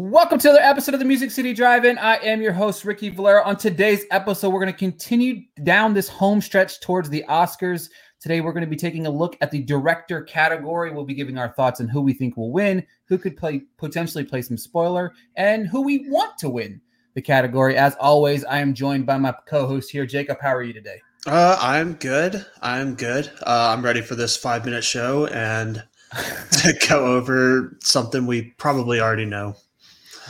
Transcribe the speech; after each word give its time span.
Welcome 0.00 0.38
to 0.38 0.50
another 0.50 0.64
episode 0.64 0.94
of 0.94 1.00
the 1.00 1.04
Music 1.04 1.32
City 1.32 1.52
Drive-In. 1.52 1.98
I 1.98 2.18
am 2.18 2.40
your 2.40 2.52
host 2.52 2.84
Ricky 2.84 3.08
Valera. 3.08 3.42
On 3.42 3.56
today's 3.56 4.04
episode, 4.12 4.50
we're 4.50 4.60
going 4.60 4.72
to 4.72 4.78
continue 4.78 5.42
down 5.64 5.92
this 5.92 6.08
home 6.08 6.40
stretch 6.40 6.78
towards 6.78 7.10
the 7.10 7.24
Oscars. 7.28 7.90
Today, 8.20 8.40
we're 8.40 8.52
going 8.52 8.64
to 8.64 8.70
be 8.70 8.76
taking 8.76 9.08
a 9.08 9.10
look 9.10 9.36
at 9.40 9.50
the 9.50 9.60
director 9.60 10.22
category. 10.22 10.92
We'll 10.92 11.04
be 11.04 11.14
giving 11.14 11.36
our 11.36 11.48
thoughts 11.48 11.80
on 11.80 11.88
who 11.88 12.00
we 12.00 12.12
think 12.12 12.36
will 12.36 12.52
win, 12.52 12.86
who 13.06 13.18
could 13.18 13.36
play 13.36 13.62
potentially 13.76 14.22
play 14.22 14.40
some 14.40 14.56
spoiler, 14.56 15.14
and 15.34 15.66
who 15.66 15.82
we 15.82 16.08
want 16.08 16.38
to 16.38 16.48
win 16.48 16.80
the 17.14 17.20
category. 17.20 17.76
As 17.76 17.96
always, 17.98 18.44
I 18.44 18.60
am 18.60 18.74
joined 18.74 19.04
by 19.04 19.18
my 19.18 19.34
co-host 19.48 19.90
here, 19.90 20.06
Jacob. 20.06 20.38
How 20.40 20.54
are 20.54 20.62
you 20.62 20.74
today? 20.74 21.00
Uh, 21.26 21.58
I'm 21.60 21.94
good. 21.94 22.46
I'm 22.62 22.94
good. 22.94 23.32
Uh, 23.44 23.74
I'm 23.76 23.84
ready 23.84 24.02
for 24.02 24.14
this 24.14 24.36
five 24.36 24.64
minute 24.64 24.84
show 24.84 25.26
and 25.26 25.82
to 26.62 26.72
go 26.88 27.16
over 27.16 27.76
something 27.82 28.28
we 28.28 28.54
probably 28.58 29.00
already 29.00 29.24
know. 29.24 29.56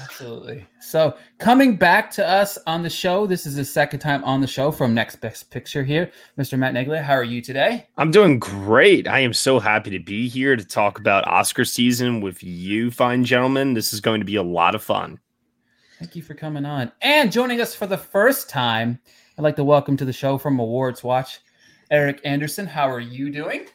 Absolutely. 0.09 0.67
So, 0.81 1.17
coming 1.39 1.77
back 1.77 2.11
to 2.13 2.27
us 2.27 2.57
on 2.67 2.83
the 2.83 2.89
show, 2.89 3.27
this 3.27 3.45
is 3.45 3.57
the 3.57 3.65
second 3.65 4.01
time 4.01 4.25
on 4.25 4.41
the 4.41 4.47
show 4.47 4.73
from 4.73 4.95
Next 4.95 5.17
Best 5.17 5.51
Picture 5.51 5.85
here. 5.85 6.11
Mr. 6.39 6.59
Matt 6.59 6.73
Neglia, 6.73 7.03
how 7.03 7.13
are 7.13 7.25
you 7.25 7.43
today? 7.43 7.87
I'm 7.99 8.11
doing 8.11 8.39
great. 8.39 9.07
I 9.07 9.19
am 9.21 9.35
so 9.35 9.59
happy 9.59 9.91
to 9.91 9.99
be 9.99 10.27
here 10.27 10.57
to 10.57 10.65
talk 10.65 10.99
about 10.99 11.29
Oscar 11.29 11.67
season 11.67 12.23
with 12.23 12.43
you, 12.43 12.91
fine 12.91 13.23
gentlemen. 13.23 13.75
This 13.75 13.93
is 13.93 14.01
going 14.01 14.21
to 14.21 14.25
be 14.25 14.37
a 14.37 14.43
lot 14.43 14.75
of 14.75 14.83
fun. 14.83 15.21
Thank 15.99 16.17
you 16.17 16.23
for 16.23 16.35
coming 16.35 16.65
on. 16.65 16.91
And 17.03 17.31
joining 17.31 17.61
us 17.61 17.75
for 17.75 17.87
the 17.87 17.99
first 17.99 18.49
time, 18.49 18.99
I'd 19.37 19.43
like 19.43 19.57
to 19.57 19.65
welcome 19.65 19.97
to 19.99 20.07
the 20.07 20.13
show 20.13 20.39
from 20.39 20.59
Awards 20.59 21.05
Watch, 21.05 21.41
Eric 21.91 22.23
Anderson. 22.25 22.67
How 22.67 22.91
are 22.91 23.01
you 23.01 23.31
doing? 23.31 23.67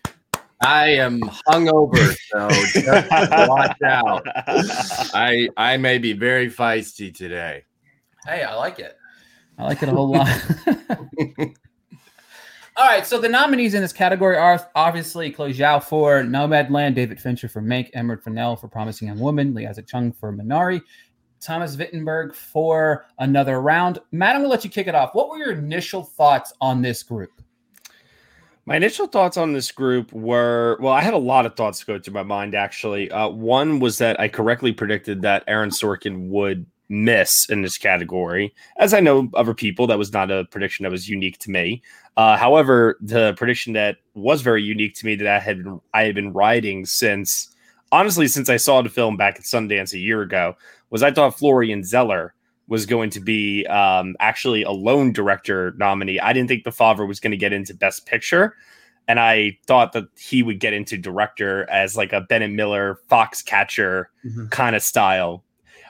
I 0.63 0.87
am 0.91 1.19
hungover, 1.49 2.15
so 2.29 2.49
just 2.49 3.49
watch 3.49 3.81
out. 3.81 4.25
I 5.13 5.49
I 5.57 5.75
may 5.77 5.97
be 5.97 6.13
very 6.13 6.49
feisty 6.49 7.13
today. 7.13 7.65
Hey, 8.25 8.43
I 8.43 8.55
like 8.55 8.79
it. 8.79 8.97
I 9.57 9.65
like 9.65 9.83
it 9.83 9.89
a 9.89 9.91
whole 9.91 10.09
lot. 10.11 10.29
All 12.75 12.87
right, 12.87 13.05
so 13.05 13.19
the 13.19 13.29
nominees 13.29 13.73
in 13.75 13.81
this 13.81 13.93
category 13.93 14.35
are 14.37 14.67
obviously 14.73 15.29
Chloe 15.29 15.53
Zhao 15.53 15.83
for 15.83 16.23
Nomadland, 16.23 16.95
David 16.95 17.19
Fincher 17.19 17.47
for 17.47 17.61
Mank, 17.61 17.89
Emerald 17.93 18.23
Fennell 18.23 18.55
for 18.55 18.67
Promising 18.67 19.09
Young 19.09 19.19
Woman, 19.19 19.53
Lee 19.53 19.67
Isaac 19.67 19.85
Chung 19.85 20.11
for 20.11 20.33
Minari, 20.33 20.81
Thomas 21.39 21.75
Vinterberg 21.75 22.33
for 22.33 23.05
Another 23.19 23.61
Round. 23.61 23.99
Matt, 24.11 24.35
I'm 24.35 24.41
going 24.41 24.45
to 24.45 24.49
let 24.49 24.63
you 24.63 24.71
kick 24.71 24.87
it 24.87 24.95
off. 24.95 25.13
What 25.13 25.29
were 25.29 25.37
your 25.37 25.51
initial 25.51 26.03
thoughts 26.03 26.53
on 26.61 26.81
this 26.81 27.03
group? 27.03 27.42
My 28.65 28.77
initial 28.77 29.07
thoughts 29.07 29.35
on 29.35 29.51
this 29.51 29.71
group 29.71 30.13
were 30.13 30.77
well, 30.79 30.93
I 30.93 31.01
had 31.01 31.13
a 31.13 31.17
lot 31.17 31.45
of 31.45 31.55
thoughts 31.55 31.83
go 31.83 31.99
through 31.99 32.13
my 32.13 32.23
mind 32.23 32.55
actually. 32.55 33.11
Uh, 33.11 33.27
one 33.27 33.79
was 33.79 33.97
that 33.97 34.19
I 34.19 34.29
correctly 34.29 34.71
predicted 34.71 35.21
that 35.21 35.43
Aaron 35.47 35.69
Sorkin 35.69 36.29
would 36.29 36.65
miss 36.87 37.49
in 37.49 37.61
this 37.61 37.77
category. 37.77 38.53
As 38.77 38.93
I 38.93 39.01
know 39.01 39.29
other 39.33 39.53
people, 39.53 39.87
that 39.87 39.97
was 39.97 40.13
not 40.13 40.31
a 40.31 40.45
prediction 40.45 40.83
that 40.83 40.91
was 40.91 41.09
unique 41.09 41.39
to 41.39 41.51
me. 41.51 41.81
Uh, 42.15 42.37
however, 42.37 42.97
the 43.01 43.33
prediction 43.33 43.73
that 43.73 43.97
was 44.13 44.41
very 44.41 44.63
unique 44.63 44.95
to 44.95 45.05
me 45.05 45.15
that 45.15 45.27
I 45.27 45.39
had 45.39 45.63
been, 45.63 45.81
I 45.93 46.03
had 46.03 46.15
been 46.15 46.31
riding 46.31 46.85
since 46.85 47.49
honestly 47.91 48.27
since 48.27 48.49
I 48.49 48.57
saw 48.57 48.81
the 48.81 48.89
film 48.89 49.17
back 49.17 49.35
at 49.35 49.43
Sundance 49.43 49.93
a 49.93 49.99
year 49.99 50.21
ago 50.21 50.55
was 50.89 51.03
I 51.03 51.11
thought 51.11 51.37
Florian 51.37 51.83
Zeller 51.83 52.33
was 52.67 52.85
going 52.85 53.09
to 53.11 53.19
be 53.19 53.65
um, 53.67 54.15
actually 54.19 54.63
a 54.63 54.71
lone 54.71 55.11
director 55.11 55.73
nominee. 55.77 56.19
I 56.19 56.33
didn't 56.33 56.47
think 56.47 56.63
the 56.63 56.71
Father 56.71 57.05
was 57.05 57.19
going 57.19 57.31
to 57.31 57.37
get 57.37 57.53
into 57.53 57.73
Best 57.73 58.05
Picture, 58.05 58.55
and 59.07 59.19
I 59.19 59.57
thought 59.67 59.93
that 59.93 60.05
he 60.17 60.43
would 60.43 60.59
get 60.59 60.73
into 60.73 60.97
director 60.97 61.69
as 61.69 61.97
like 61.97 62.13
a 62.13 62.21
Bennett 62.21 62.51
Miller 62.51 62.99
Foxcatcher 63.09 64.05
mm-hmm. 64.25 64.47
kind 64.47 64.75
of 64.75 64.83
style. 64.83 65.43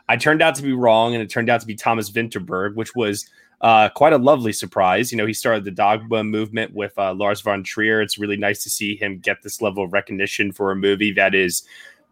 I 0.10 0.18
turned 0.18 0.42
out 0.42 0.56
to 0.56 0.64
be 0.64 0.74
wrong, 0.74 1.14
and 1.14 1.24
it 1.24 1.30
turned 1.30 1.50
out 1.50 1.62
to 1.62 1.68
be 1.68 1.76
Thomas 1.76 2.10
Vinterberg, 2.10 2.76
which 2.76 2.96
was 2.96 3.30
uh, 3.62 3.88
quite 3.90 4.12
a 4.12 4.18
lovely 4.18 4.52
surprise. 4.52 5.12
You 5.12 5.18
know, 5.18 5.26
he 5.26 5.34
started 5.34 5.64
the 5.64 5.72
Dogma 5.72 6.24
movement 6.24 6.74
with 6.74 6.92
uh, 6.98 7.14
Lars 7.14 7.40
von 7.40 7.64
Trier. 7.64 8.02
It's 8.02 8.18
really 8.18 8.36
nice 8.36 8.62
to 8.64 8.70
see 8.70 8.98
him 8.98 9.20
get 9.20 9.42
this 9.42 9.62
level 9.62 9.86
of 9.86 9.94
recognition 9.94 10.52
for 10.52 10.72
a 10.72 10.76
movie 10.76 11.14
that 11.14 11.34
is 11.34 11.64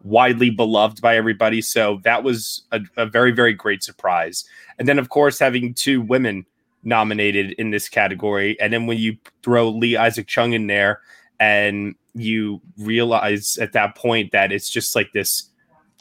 widely 0.04 0.50
beloved 0.50 1.02
by 1.02 1.16
everybody. 1.16 1.62
So 1.62 2.00
that 2.04 2.24
was 2.24 2.64
a, 2.72 2.82
a, 2.98 3.06
very, 3.06 3.32
very 3.32 3.54
great 3.54 3.84
surprise. 3.84 4.46
And 4.80 4.88
then, 4.88 5.00
of 5.00 5.10
course, 5.10 5.40
having 5.40 5.74
two 5.74 6.02
women 6.02 6.46
nominated 6.84 7.52
in 7.54 7.72
this 7.72 7.88
category. 7.88 8.60
And 8.60 8.74
then 8.74 8.88
when 8.88 8.98
you 8.98 9.18
throw 9.44 9.70
Lee 9.70 9.96
Isaac 9.96 10.28
Chung 10.28 10.54
in 10.54 10.68
there 10.68 11.02
and 11.40 11.96
you 12.14 12.62
realize 12.78 13.58
at 13.58 13.74
that 13.74 13.96
point 13.96 14.32
that 14.32 14.52
it's 14.52 14.70
just 14.70 14.96
like 14.96 15.12
this 15.14 15.50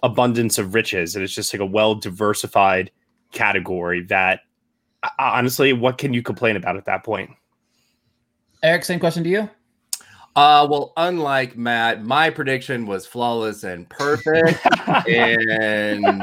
abundance 0.03 0.59
of 0.59 0.75
riches 0.75 1.15
and 1.15 1.23
it's 1.23 1.35
just 1.35 1.53
like 1.53 1.61
a 1.61 1.67
well 1.67 1.95
diversified 1.95 2.91
category 3.33 4.03
that 4.05 4.41
uh, 5.03 5.09
honestly, 5.19 5.73
what 5.73 5.99
can 5.99 6.13
you 6.13 6.23
complain 6.23 6.57
about 6.57 6.77
at 6.77 6.85
that 6.87 7.05
point? 7.05 7.31
Eric, 8.63 8.85
same 8.85 9.01
question 9.01 9.25
to 9.25 9.31
you. 9.31 9.51
Uh, 10.37 10.67
well, 10.71 10.93
unlike 10.97 11.57
Matt, 11.57 12.05
my 12.05 12.31
prediction 12.31 12.87
was 12.87 13.05
flawless 13.07 13.65
and 13.65 13.89
perfect, 13.89 14.65
and 15.09 16.23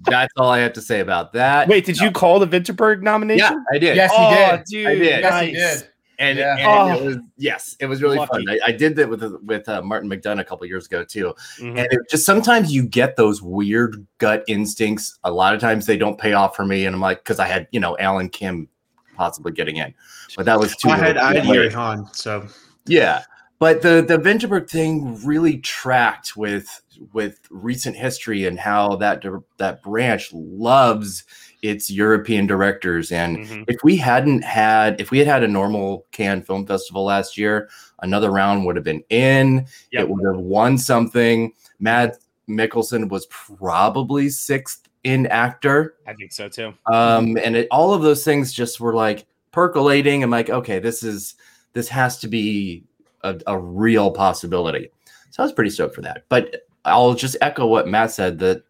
that's 0.00 0.32
all 0.36 0.50
I 0.50 0.58
have 0.58 0.74
to 0.74 0.82
say 0.82 1.00
about 1.00 1.32
that. 1.32 1.66
Wait, 1.66 1.86
did 1.86 1.98
no. 1.98 2.06
you 2.06 2.10
call 2.10 2.38
the 2.38 2.46
Vinterberg 2.46 3.02
nomination? 3.02 3.54
Yeah, 3.54 3.76
I 3.76 3.78
did. 3.78 3.96
Yes, 3.96 4.10
oh, 4.14 4.30
did. 4.30 4.64
Dude, 4.64 4.86
I 4.86 4.94
did. 4.94 5.02
Yes, 5.04 5.30
nice. 5.32 5.46
he 5.46 5.52
did. 5.52 5.88
And, 6.20 6.36
yeah. 6.36 6.56
and 6.56 6.66
oh. 6.66 6.94
it 6.94 7.04
was 7.04 7.16
yes, 7.36 7.76
it 7.78 7.86
was 7.86 8.02
really 8.02 8.18
Lucky. 8.18 8.44
fun. 8.44 8.48
I, 8.48 8.58
I, 8.66 8.72
did 8.72 8.96
that 8.96 9.08
with 9.08 9.22
with 9.44 9.68
uh, 9.68 9.82
Martin 9.82 10.10
McDonagh 10.10 10.40
a 10.40 10.44
couple 10.44 10.66
years 10.66 10.86
ago 10.86 11.04
too. 11.04 11.32
Mm-hmm. 11.60 11.78
And 11.78 11.88
it 11.92 12.00
just 12.10 12.26
sometimes 12.26 12.72
you 12.72 12.82
get 12.82 13.14
those 13.14 13.40
weird 13.40 14.04
gut 14.18 14.42
instincts. 14.48 15.16
A 15.22 15.30
lot 15.30 15.54
of 15.54 15.60
times 15.60 15.86
they 15.86 15.96
don't 15.96 16.18
pay 16.18 16.32
off 16.32 16.56
for 16.56 16.66
me, 16.66 16.86
and 16.86 16.94
I'm 16.96 17.00
like, 17.00 17.18
because 17.18 17.38
I 17.38 17.46
had 17.46 17.68
you 17.70 17.78
know 17.78 17.96
Alan 17.98 18.30
Kim 18.30 18.68
possibly 19.14 19.52
getting 19.52 19.76
in, 19.76 19.94
but 20.36 20.44
that 20.46 20.58
was 20.58 20.74
too. 20.74 20.88
I 20.88 20.96
had 20.96 21.16
I 21.18 21.34
had 21.34 21.46
Yeri 21.46 21.70
Han, 21.70 22.12
so 22.12 22.48
yeah. 22.86 23.22
But 23.58 23.82
the 23.82 24.04
the 24.06 24.18
Vinterberg 24.18 24.70
thing 24.70 25.24
really 25.24 25.58
tracked 25.58 26.36
with 26.36 26.82
with 27.12 27.40
recent 27.50 27.96
history 27.96 28.46
and 28.46 28.58
how 28.58 28.96
that 28.96 29.24
that 29.56 29.82
branch 29.82 30.32
loves 30.32 31.24
its 31.62 31.90
European 31.90 32.46
directors. 32.46 33.10
And 33.10 33.38
mm-hmm. 33.38 33.62
if 33.66 33.82
we 33.82 33.96
hadn't 33.96 34.44
had, 34.44 35.00
if 35.00 35.10
we 35.10 35.18
had 35.18 35.26
had 35.26 35.42
a 35.42 35.48
normal 35.48 36.06
Cannes 36.12 36.42
Film 36.42 36.66
Festival 36.66 37.04
last 37.04 37.36
year, 37.36 37.68
another 38.00 38.30
round 38.30 38.64
would 38.64 38.76
have 38.76 38.84
been 38.84 39.02
in. 39.10 39.66
Yep. 39.92 40.02
It 40.02 40.08
would 40.08 40.34
have 40.34 40.40
won 40.40 40.78
something. 40.78 41.52
Mads 41.80 42.18
Mikkelsen 42.48 43.08
was 43.08 43.26
probably 43.26 44.28
sixth 44.28 44.88
in 45.04 45.26
actor. 45.26 45.96
I 46.06 46.14
think 46.14 46.32
so 46.32 46.48
too. 46.48 46.74
Um, 46.86 47.36
and 47.38 47.56
it, 47.56 47.68
all 47.70 47.92
of 47.92 48.02
those 48.02 48.24
things 48.24 48.52
just 48.52 48.80
were 48.80 48.94
like 48.94 49.26
percolating. 49.52 50.22
I'm 50.22 50.30
like, 50.30 50.50
okay, 50.50 50.78
this 50.78 51.02
is 51.02 51.34
this 51.72 51.88
has 51.88 52.18
to 52.20 52.28
be 52.28 52.84
a, 53.22 53.40
a 53.46 53.58
real 53.58 54.10
possibility. 54.10 54.90
So 55.30 55.42
I 55.42 55.46
was 55.46 55.52
pretty 55.52 55.70
stoked 55.70 55.94
for 55.94 56.02
that. 56.02 56.24
But 56.28 56.62
I'll 56.84 57.14
just 57.14 57.36
echo 57.40 57.66
what 57.66 57.88
Matt 57.88 58.10
said 58.10 58.38
that 58.40 58.62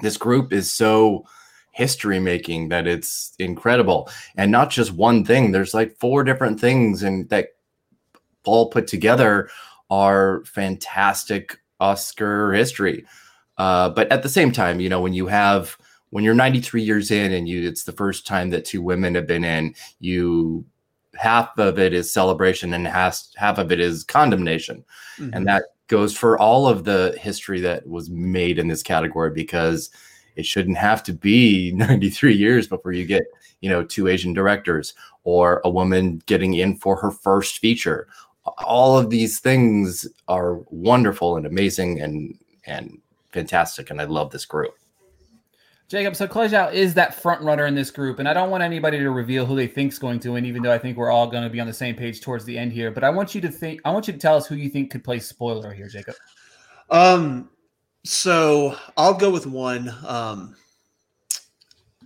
this 0.00 0.16
group 0.16 0.52
is 0.52 0.70
so 0.70 1.24
history 1.72 2.18
making 2.18 2.68
that 2.68 2.86
it's 2.86 3.34
incredible 3.38 4.08
and 4.36 4.52
not 4.52 4.68
just 4.70 4.92
one 4.92 5.24
thing 5.24 5.52
there's 5.52 5.72
like 5.72 5.96
four 5.96 6.22
different 6.22 6.60
things 6.60 7.02
and 7.02 7.28
that 7.30 7.48
all 8.44 8.68
put 8.68 8.86
together 8.86 9.48
are 9.90 10.44
fantastic 10.44 11.58
oscar 11.80 12.52
history 12.52 13.06
uh, 13.56 13.88
but 13.88 14.10
at 14.12 14.22
the 14.22 14.28
same 14.28 14.52
time 14.52 14.80
you 14.80 14.88
know 14.88 15.00
when 15.00 15.14
you 15.14 15.26
have 15.26 15.78
when 16.10 16.22
you're 16.22 16.34
93 16.34 16.82
years 16.82 17.10
in 17.10 17.32
and 17.32 17.48
you 17.48 17.66
it's 17.66 17.84
the 17.84 17.92
first 17.92 18.26
time 18.26 18.50
that 18.50 18.66
two 18.66 18.82
women 18.82 19.14
have 19.14 19.26
been 19.26 19.44
in 19.44 19.74
you 19.98 20.66
half 21.16 21.56
of 21.58 21.78
it 21.78 21.92
is 21.92 22.12
celebration 22.12 22.74
and 22.74 22.86
half 22.86 23.22
half 23.36 23.58
of 23.58 23.72
it 23.72 23.80
is 23.80 24.04
condemnation. 24.04 24.84
Mm-hmm. 25.18 25.34
and 25.34 25.46
that 25.46 25.64
goes 25.88 26.16
for 26.16 26.38
all 26.38 26.66
of 26.66 26.84
the 26.84 27.16
history 27.20 27.60
that 27.60 27.86
was 27.86 28.08
made 28.08 28.58
in 28.58 28.68
this 28.68 28.82
category 28.82 29.30
because 29.30 29.90
it 30.36 30.46
shouldn't 30.46 30.78
have 30.78 31.02
to 31.02 31.12
be 31.12 31.72
93 31.74 32.34
years 32.34 32.66
before 32.66 32.92
you 32.92 33.04
get 33.04 33.24
you 33.60 33.68
know 33.68 33.84
two 33.84 34.08
asian 34.08 34.32
directors 34.32 34.94
or 35.24 35.60
a 35.64 35.70
woman 35.70 36.22
getting 36.26 36.54
in 36.54 36.76
for 36.76 36.96
her 36.96 37.10
first 37.10 37.58
feature. 37.58 38.08
All 38.64 38.98
of 38.98 39.10
these 39.10 39.38
things 39.38 40.06
are 40.26 40.56
wonderful 40.70 41.36
and 41.36 41.46
amazing 41.46 42.00
and 42.00 42.38
and 42.66 42.98
fantastic 43.32 43.90
and 43.90 44.00
i 44.00 44.04
love 44.04 44.30
this 44.30 44.44
group 44.44 44.74
Jacob, 45.92 46.16
so 46.16 46.26
Zhao 46.26 46.72
is 46.72 46.94
that 46.94 47.14
front 47.14 47.42
runner 47.42 47.66
in 47.66 47.74
this 47.74 47.90
group, 47.90 48.18
and 48.18 48.26
I 48.26 48.32
don't 48.32 48.48
want 48.48 48.62
anybody 48.62 48.96
to 48.96 49.10
reveal 49.10 49.44
who 49.44 49.54
they 49.54 49.66
think's 49.66 49.98
going 49.98 50.20
to 50.20 50.32
win, 50.32 50.46
even 50.46 50.62
though 50.62 50.72
I 50.72 50.78
think 50.78 50.96
we're 50.96 51.10
all 51.10 51.26
going 51.26 51.42
to 51.42 51.50
be 51.50 51.60
on 51.60 51.66
the 51.66 51.74
same 51.74 51.94
page 51.94 52.22
towards 52.22 52.46
the 52.46 52.56
end 52.56 52.72
here. 52.72 52.90
But 52.90 53.04
I 53.04 53.10
want 53.10 53.34
you 53.34 53.42
to 53.42 53.50
think, 53.50 53.82
I 53.84 53.90
want 53.90 54.06
you 54.06 54.14
to 54.14 54.18
tell 54.18 54.34
us 54.34 54.46
who 54.46 54.54
you 54.54 54.70
think 54.70 54.90
could 54.90 55.04
play 55.04 55.18
spoiler 55.18 55.70
here, 55.70 55.88
Jacob. 55.88 56.14
Um, 56.88 57.50
so 58.04 58.74
I'll 58.96 59.12
go 59.12 59.30
with 59.30 59.46
one. 59.46 59.94
Um, 60.06 60.56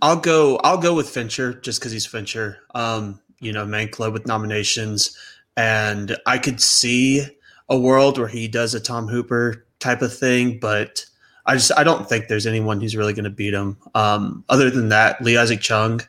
I'll 0.01 0.19
go, 0.19 0.57
I'll 0.65 0.79
go 0.79 0.93
with 0.93 1.07
Fincher 1.07 1.53
just 1.53 1.79
because 1.79 1.93
he's 1.93 2.05
Fincher. 2.05 2.57
Um, 2.75 3.21
you 3.39 3.53
know, 3.53 3.65
Man 3.65 3.87
Club 3.87 4.11
with 4.11 4.27
nominations, 4.27 5.17
and 5.55 6.17
I 6.25 6.39
could 6.39 6.59
see 6.59 7.25
a 7.69 7.79
world 7.79 8.17
where 8.17 8.27
he 8.27 8.49
does 8.49 8.73
a 8.73 8.81
Tom 8.81 9.07
Hooper 9.07 9.65
type 9.79 10.01
of 10.01 10.13
thing, 10.13 10.59
but 10.59 11.05
I 11.47 11.53
just 11.53 11.71
I 11.77 11.83
don't 11.83 12.07
think 12.07 12.27
there's 12.27 12.45
anyone 12.45 12.81
who's 12.81 12.95
really 12.95 13.13
going 13.13 13.23
to 13.23 13.29
beat 13.29 13.53
him. 13.53 13.77
Um, 13.95 14.43
other 14.49 14.69
than 14.69 14.89
that, 14.89 15.21
Lee 15.21 15.37
Isaac 15.37 15.61
Chung 15.61 16.01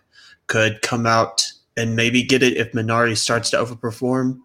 could 0.48 0.82
come 0.82 1.06
out 1.06 1.50
and 1.76 1.94
maybe 1.94 2.22
get 2.22 2.42
it 2.42 2.56
if 2.56 2.72
Minari 2.72 3.16
starts 3.16 3.50
to 3.50 3.56
overperform. 3.56 4.40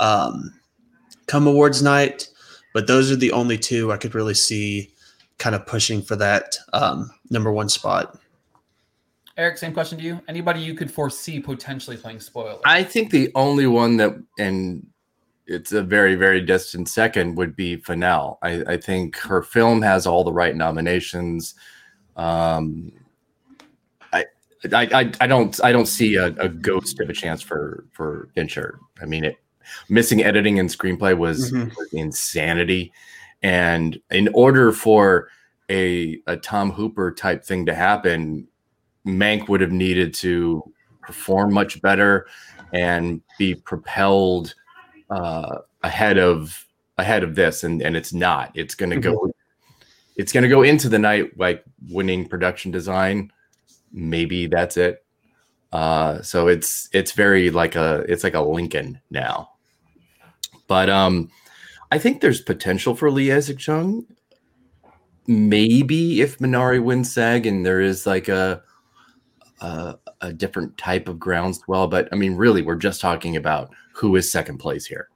Um, 0.00 0.52
come 1.26 1.46
awards 1.46 1.80
night, 1.80 2.28
but 2.74 2.88
those 2.88 3.12
are 3.12 3.16
the 3.16 3.32
only 3.32 3.56
two 3.56 3.92
I 3.92 3.96
could 3.96 4.14
really 4.16 4.34
see 4.34 4.92
kind 5.38 5.54
of 5.54 5.64
pushing 5.64 6.02
for 6.02 6.16
that 6.16 6.56
um, 6.72 7.10
number 7.30 7.52
one 7.52 7.68
spot. 7.68 8.18
Eric, 9.36 9.58
same 9.58 9.72
question 9.72 9.98
to 9.98 10.04
you. 10.04 10.20
Anybody 10.28 10.60
you 10.60 10.74
could 10.74 10.90
foresee 10.90 11.40
potentially 11.40 11.96
playing 11.96 12.20
spoiler? 12.20 12.58
I 12.64 12.82
think 12.82 13.10
the 13.10 13.30
only 13.34 13.66
one 13.66 13.96
that, 13.96 14.12
and 14.38 14.86
it's 15.46 15.72
a 15.72 15.82
very, 15.82 16.14
very 16.14 16.40
distant 16.40 16.88
second, 16.88 17.36
would 17.36 17.56
be 17.56 17.76
Fennell. 17.76 18.38
I, 18.42 18.62
I 18.66 18.76
think 18.76 19.16
her 19.18 19.42
film 19.42 19.82
has 19.82 20.06
all 20.06 20.24
the 20.24 20.32
right 20.32 20.54
nominations. 20.54 21.54
Um, 22.16 22.92
I, 24.12 24.24
I, 24.72 25.10
I 25.20 25.26
don't, 25.26 25.62
I 25.64 25.72
don't 25.72 25.86
see 25.86 26.16
a, 26.16 26.26
a 26.26 26.48
ghost 26.48 27.00
of 27.00 27.10
a 27.10 27.12
chance 27.12 27.42
for 27.42 27.84
for 27.92 28.28
Fincher. 28.34 28.78
I 29.00 29.06
mean, 29.06 29.24
it 29.24 29.36
missing 29.88 30.22
editing 30.22 30.58
and 30.58 30.68
screenplay 30.68 31.16
was, 31.16 31.50
Mhm. 31.52 31.74
was 31.76 31.92
insanity, 31.92 32.92
and 33.42 33.98
in 34.10 34.28
order 34.34 34.70
for 34.72 35.28
a 35.70 36.20
a 36.26 36.36
Tom 36.36 36.70
Hooper 36.70 37.10
type 37.12 37.44
thing 37.44 37.66
to 37.66 37.74
happen, 37.74 38.46
Mank 39.06 39.48
would 39.48 39.60
have 39.60 39.72
needed 39.72 40.14
to 40.14 40.62
perform 41.00 41.52
much 41.52 41.82
better 41.82 42.26
and 42.72 43.20
be 43.38 43.54
propelled 43.54 44.54
uh, 45.12 45.58
ahead 45.82 46.18
of 46.18 46.66
ahead 46.98 47.22
of 47.22 47.34
this, 47.34 47.64
and 47.64 47.82
and 47.82 47.96
it's 47.96 48.12
not. 48.12 48.50
It's 48.54 48.74
going 48.74 48.90
to 48.90 48.98
go. 48.98 49.30
It's 50.16 50.32
going 50.32 50.42
to 50.42 50.48
go 50.48 50.62
into 50.62 50.88
the 50.88 50.98
night 50.98 51.38
like 51.38 51.64
winning 51.88 52.28
production 52.28 52.70
design. 52.70 53.32
Maybe 53.92 54.46
that's 54.46 54.76
it. 54.76 55.04
Uh, 55.72 56.20
so 56.22 56.48
it's 56.48 56.88
it's 56.92 57.12
very 57.12 57.50
like 57.50 57.76
a 57.76 58.04
it's 58.08 58.24
like 58.24 58.34
a 58.34 58.40
Lincoln 58.40 59.00
now. 59.10 59.50
But 60.66 60.88
um, 60.88 61.30
I 61.90 61.98
think 61.98 62.20
there's 62.20 62.40
potential 62.40 62.94
for 62.94 63.10
Lee 63.10 63.32
Isaac 63.32 63.58
Chung. 63.58 64.06
Maybe 65.26 66.20
if 66.20 66.38
Minari 66.38 66.82
wins 66.82 67.12
SAG 67.12 67.46
and 67.46 67.64
there 67.64 67.80
is 67.80 68.06
like 68.06 68.28
a 68.28 68.62
a, 69.60 69.96
a 70.22 70.32
different 70.32 70.78
type 70.78 71.08
of 71.08 71.18
groundswell, 71.18 71.88
but 71.88 72.08
I 72.12 72.16
mean, 72.16 72.36
really, 72.36 72.62
we're 72.62 72.76
just 72.76 73.00
talking 73.00 73.36
about 73.36 73.70
who 73.92 74.16
is 74.16 74.30
second 74.30 74.58
place 74.58 74.86
here. 74.86 75.08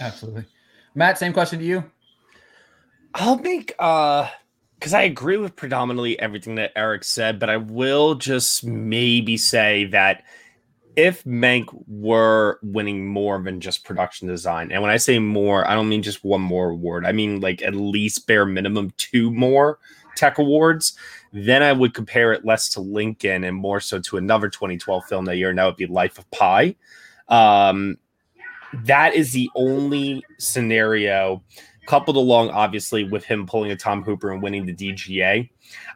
Absolutely. 0.00 0.44
Matt, 0.94 1.18
same 1.18 1.32
question 1.32 1.58
to 1.58 1.64
you. 1.64 1.84
I'll 3.14 3.38
make 3.38 3.74
uh 3.78 4.28
because 4.78 4.92
I 4.92 5.02
agree 5.02 5.38
with 5.38 5.56
predominantly 5.56 6.18
everything 6.20 6.56
that 6.56 6.72
Eric 6.76 7.04
said, 7.04 7.38
but 7.38 7.48
I 7.48 7.56
will 7.56 8.16
just 8.16 8.64
maybe 8.64 9.36
say 9.38 9.86
that 9.86 10.24
if 10.94 11.24
Mank 11.24 11.66
were 11.88 12.58
winning 12.62 13.06
more 13.06 13.42
than 13.42 13.60
just 13.60 13.84
production 13.84 14.28
design, 14.28 14.70
and 14.70 14.82
when 14.82 14.90
I 14.90 14.98
say 14.98 15.18
more, 15.18 15.66
I 15.66 15.74
don't 15.74 15.88
mean 15.88 16.02
just 16.02 16.22
one 16.22 16.42
more 16.42 16.70
award, 16.70 17.06
I 17.06 17.12
mean 17.12 17.40
like 17.40 17.62
at 17.62 17.74
least 17.74 18.26
bare 18.26 18.44
minimum 18.44 18.92
two 18.98 19.30
more 19.30 19.78
tech 20.16 20.38
awards, 20.38 20.94
then 21.32 21.62
I 21.62 21.72
would 21.72 21.94
compare 21.94 22.32
it 22.32 22.44
less 22.44 22.68
to 22.70 22.80
Lincoln 22.80 23.44
and 23.44 23.56
more 23.56 23.80
so 23.80 24.00
to 24.00 24.16
another 24.16 24.48
2012 24.48 25.04
film 25.04 25.24
that 25.26 25.36
year, 25.36 25.50
and 25.50 25.58
that 25.58 25.66
would 25.66 25.76
be 25.76 25.86
Life 25.86 26.18
of 26.18 26.30
Pi. 26.30 26.76
Um, 27.28 27.98
that 28.84 29.14
is 29.14 29.32
the 29.32 29.50
only 29.54 30.24
scenario 30.38 31.42
coupled 31.86 32.16
along 32.16 32.50
obviously 32.50 33.04
with 33.04 33.24
him 33.24 33.46
pulling 33.46 33.70
a 33.70 33.76
Tom 33.76 34.02
Hooper 34.02 34.32
and 34.32 34.42
winning 34.42 34.66
the 34.66 34.74
DGA. 34.74 35.48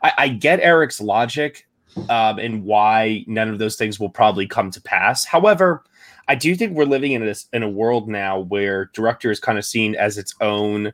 I, 0.03 0.13
I 0.19 0.29
get 0.29 0.61
Eric's 0.61 1.01
logic 1.01 1.67
um, 2.09 2.39
and 2.39 2.65
why 2.65 3.25
none 3.27 3.49
of 3.49 3.59
those 3.59 3.77
things 3.77 3.99
will 3.99 4.11
probably 4.11 4.47
come 4.47 4.71
to 4.71 4.81
pass. 4.81 5.25
However, 5.25 5.85
I 6.29 6.35
do 6.35 6.55
think 6.55 6.77
we're 6.77 6.85
living 6.85 7.13
in 7.13 7.25
this 7.25 7.47
in 7.53 7.63
a 7.63 7.69
world 7.69 8.09
now 8.09 8.41
where 8.41 8.91
director 8.93 9.31
is 9.31 9.41
kind 9.41 9.59
of 9.59 9.65
seen 9.65 9.95
as 9.95 10.19
its 10.19 10.35
own 10.41 10.93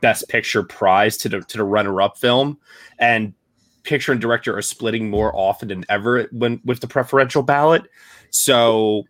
best 0.00 0.28
picture 0.28 0.62
prize 0.62 1.16
to 1.18 1.28
the 1.28 1.40
to 1.40 1.58
the 1.58 1.64
runner 1.64 2.00
up 2.02 2.18
film, 2.18 2.58
and 2.98 3.34
picture 3.82 4.12
and 4.12 4.20
director 4.20 4.56
are 4.56 4.62
splitting 4.62 5.08
more 5.08 5.34
often 5.34 5.68
than 5.68 5.84
ever 5.88 6.28
when 6.32 6.60
with 6.64 6.80
the 6.80 6.86
preferential 6.88 7.42
ballot. 7.42 7.84
So 8.30 9.04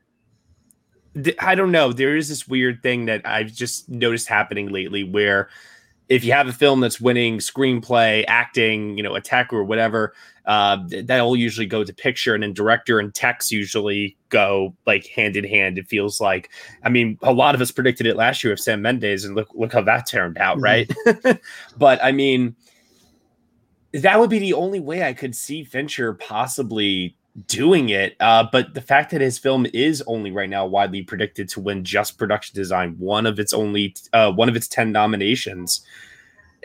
th- 1.14 1.36
I 1.40 1.54
don't 1.54 1.72
know. 1.72 1.92
There 1.92 2.16
is 2.16 2.28
this 2.28 2.46
weird 2.46 2.82
thing 2.82 3.06
that 3.06 3.26
I've 3.26 3.52
just 3.52 3.88
noticed 3.88 4.28
happening 4.28 4.68
lately 4.68 5.02
where 5.02 5.48
if 6.08 6.24
you 6.24 6.32
have 6.32 6.46
a 6.46 6.52
film 6.52 6.80
that's 6.80 7.00
winning 7.00 7.38
screenplay, 7.38 8.24
acting, 8.28 8.96
you 8.96 9.02
know, 9.02 9.14
attack 9.14 9.52
or 9.52 9.64
whatever, 9.64 10.14
uh, 10.46 10.78
that'll 11.04 11.36
usually 11.36 11.66
go 11.66 11.82
to 11.82 11.92
picture, 11.92 12.34
and 12.34 12.42
then 12.42 12.52
director 12.52 13.00
and 13.00 13.12
text 13.14 13.50
usually 13.50 14.16
go 14.28 14.74
like 14.86 15.06
hand 15.08 15.36
in 15.36 15.44
hand. 15.44 15.78
It 15.78 15.88
feels 15.88 16.20
like. 16.20 16.50
I 16.84 16.88
mean, 16.88 17.18
a 17.22 17.32
lot 17.32 17.54
of 17.54 17.60
us 17.60 17.72
predicted 17.72 18.06
it 18.06 18.16
last 18.16 18.44
year 18.44 18.52
with 18.52 18.60
Sam 18.60 18.80
Mendes, 18.82 19.24
and 19.24 19.34
look 19.34 19.48
look 19.54 19.72
how 19.72 19.82
that 19.82 20.06
turned 20.06 20.38
out, 20.38 20.60
right? 20.60 20.90
but 21.76 22.02
I 22.04 22.12
mean, 22.12 22.54
that 23.92 24.20
would 24.20 24.30
be 24.30 24.38
the 24.38 24.52
only 24.52 24.78
way 24.78 25.02
I 25.02 25.12
could 25.12 25.34
see 25.34 25.64
Fincher 25.64 26.14
possibly 26.14 27.16
doing 27.46 27.90
it. 27.90 28.16
Uh, 28.20 28.46
but 28.50 28.74
the 28.74 28.80
fact 28.80 29.10
that 29.10 29.20
his 29.20 29.38
film 29.38 29.66
is 29.72 30.02
only 30.06 30.30
right 30.30 30.48
now 30.48 30.66
widely 30.66 31.02
predicted 31.02 31.48
to 31.50 31.60
win 31.60 31.84
just 31.84 32.18
production 32.18 32.54
design, 32.54 32.94
one 32.98 33.26
of 33.26 33.38
its 33.38 33.52
only 33.52 33.94
uh, 34.12 34.32
one 34.32 34.48
of 34.48 34.56
its 34.56 34.68
ten 34.68 34.90
nominations. 34.92 35.82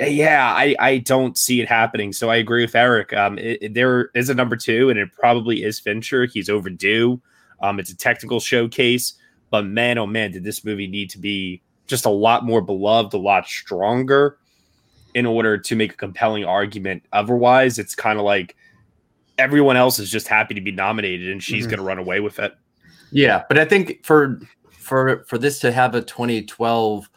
uh, 0.01 0.05
Yeah, 0.05 0.53
I, 0.55 0.75
I 0.79 0.97
don't 0.99 1.37
see 1.37 1.61
it 1.61 1.67
happening. 1.67 2.13
So 2.13 2.29
I 2.29 2.37
agree 2.37 2.63
with 2.63 2.75
Eric. 2.75 3.13
Um, 3.13 3.37
it, 3.37 3.57
it- 3.61 3.73
there 3.73 4.09
is 4.15 4.29
a 4.29 4.33
number 4.33 4.55
two, 4.55 4.89
and 4.89 4.97
it 4.97 5.09
probably 5.13 5.63
is 5.63 5.79
Fincher. 5.79 6.25
He's 6.25 6.49
overdue. 6.49 7.21
Um, 7.61 7.79
it's 7.79 7.91
a 7.91 7.97
technical 7.97 8.39
showcase, 8.39 9.13
but 9.51 9.65
man, 9.65 9.97
oh 9.99 10.07
man, 10.07 10.31
did 10.31 10.43
this 10.43 10.65
movie 10.65 10.87
need 10.87 11.09
to 11.11 11.19
be 11.19 11.61
just 11.85 12.05
a 12.05 12.09
lot 12.09 12.43
more 12.45 12.61
beloved, 12.61 13.13
a 13.13 13.17
lot 13.17 13.45
stronger 13.45 14.37
in 15.13 15.25
order 15.25 15.57
to 15.57 15.75
make 15.75 15.93
a 15.93 15.97
compelling 15.97 16.45
argument. 16.45 17.03
Otherwise, 17.11 17.77
it's 17.77 17.93
kind 17.93 18.17
of 18.17 18.23
like 18.25 18.55
everyone 19.41 19.75
else 19.75 19.99
is 19.99 20.09
just 20.09 20.27
happy 20.27 20.53
to 20.53 20.61
be 20.61 20.71
nominated 20.71 21.29
and 21.29 21.43
she's 21.43 21.65
Mhm. 21.65 21.69
going 21.71 21.77
to 21.79 21.83
run 21.85 21.97
away 21.99 22.19
with 22.19 22.39
it. 22.39 22.53
Yeah, 23.11 23.43
but 23.49 23.57
I 23.57 23.65
think 23.65 24.05
for 24.05 24.39
for 24.71 25.23
for 25.27 25.37
this 25.37 25.59
to 25.59 25.71
have 25.71 25.95
a 25.95 26.01
2012 26.01 27.09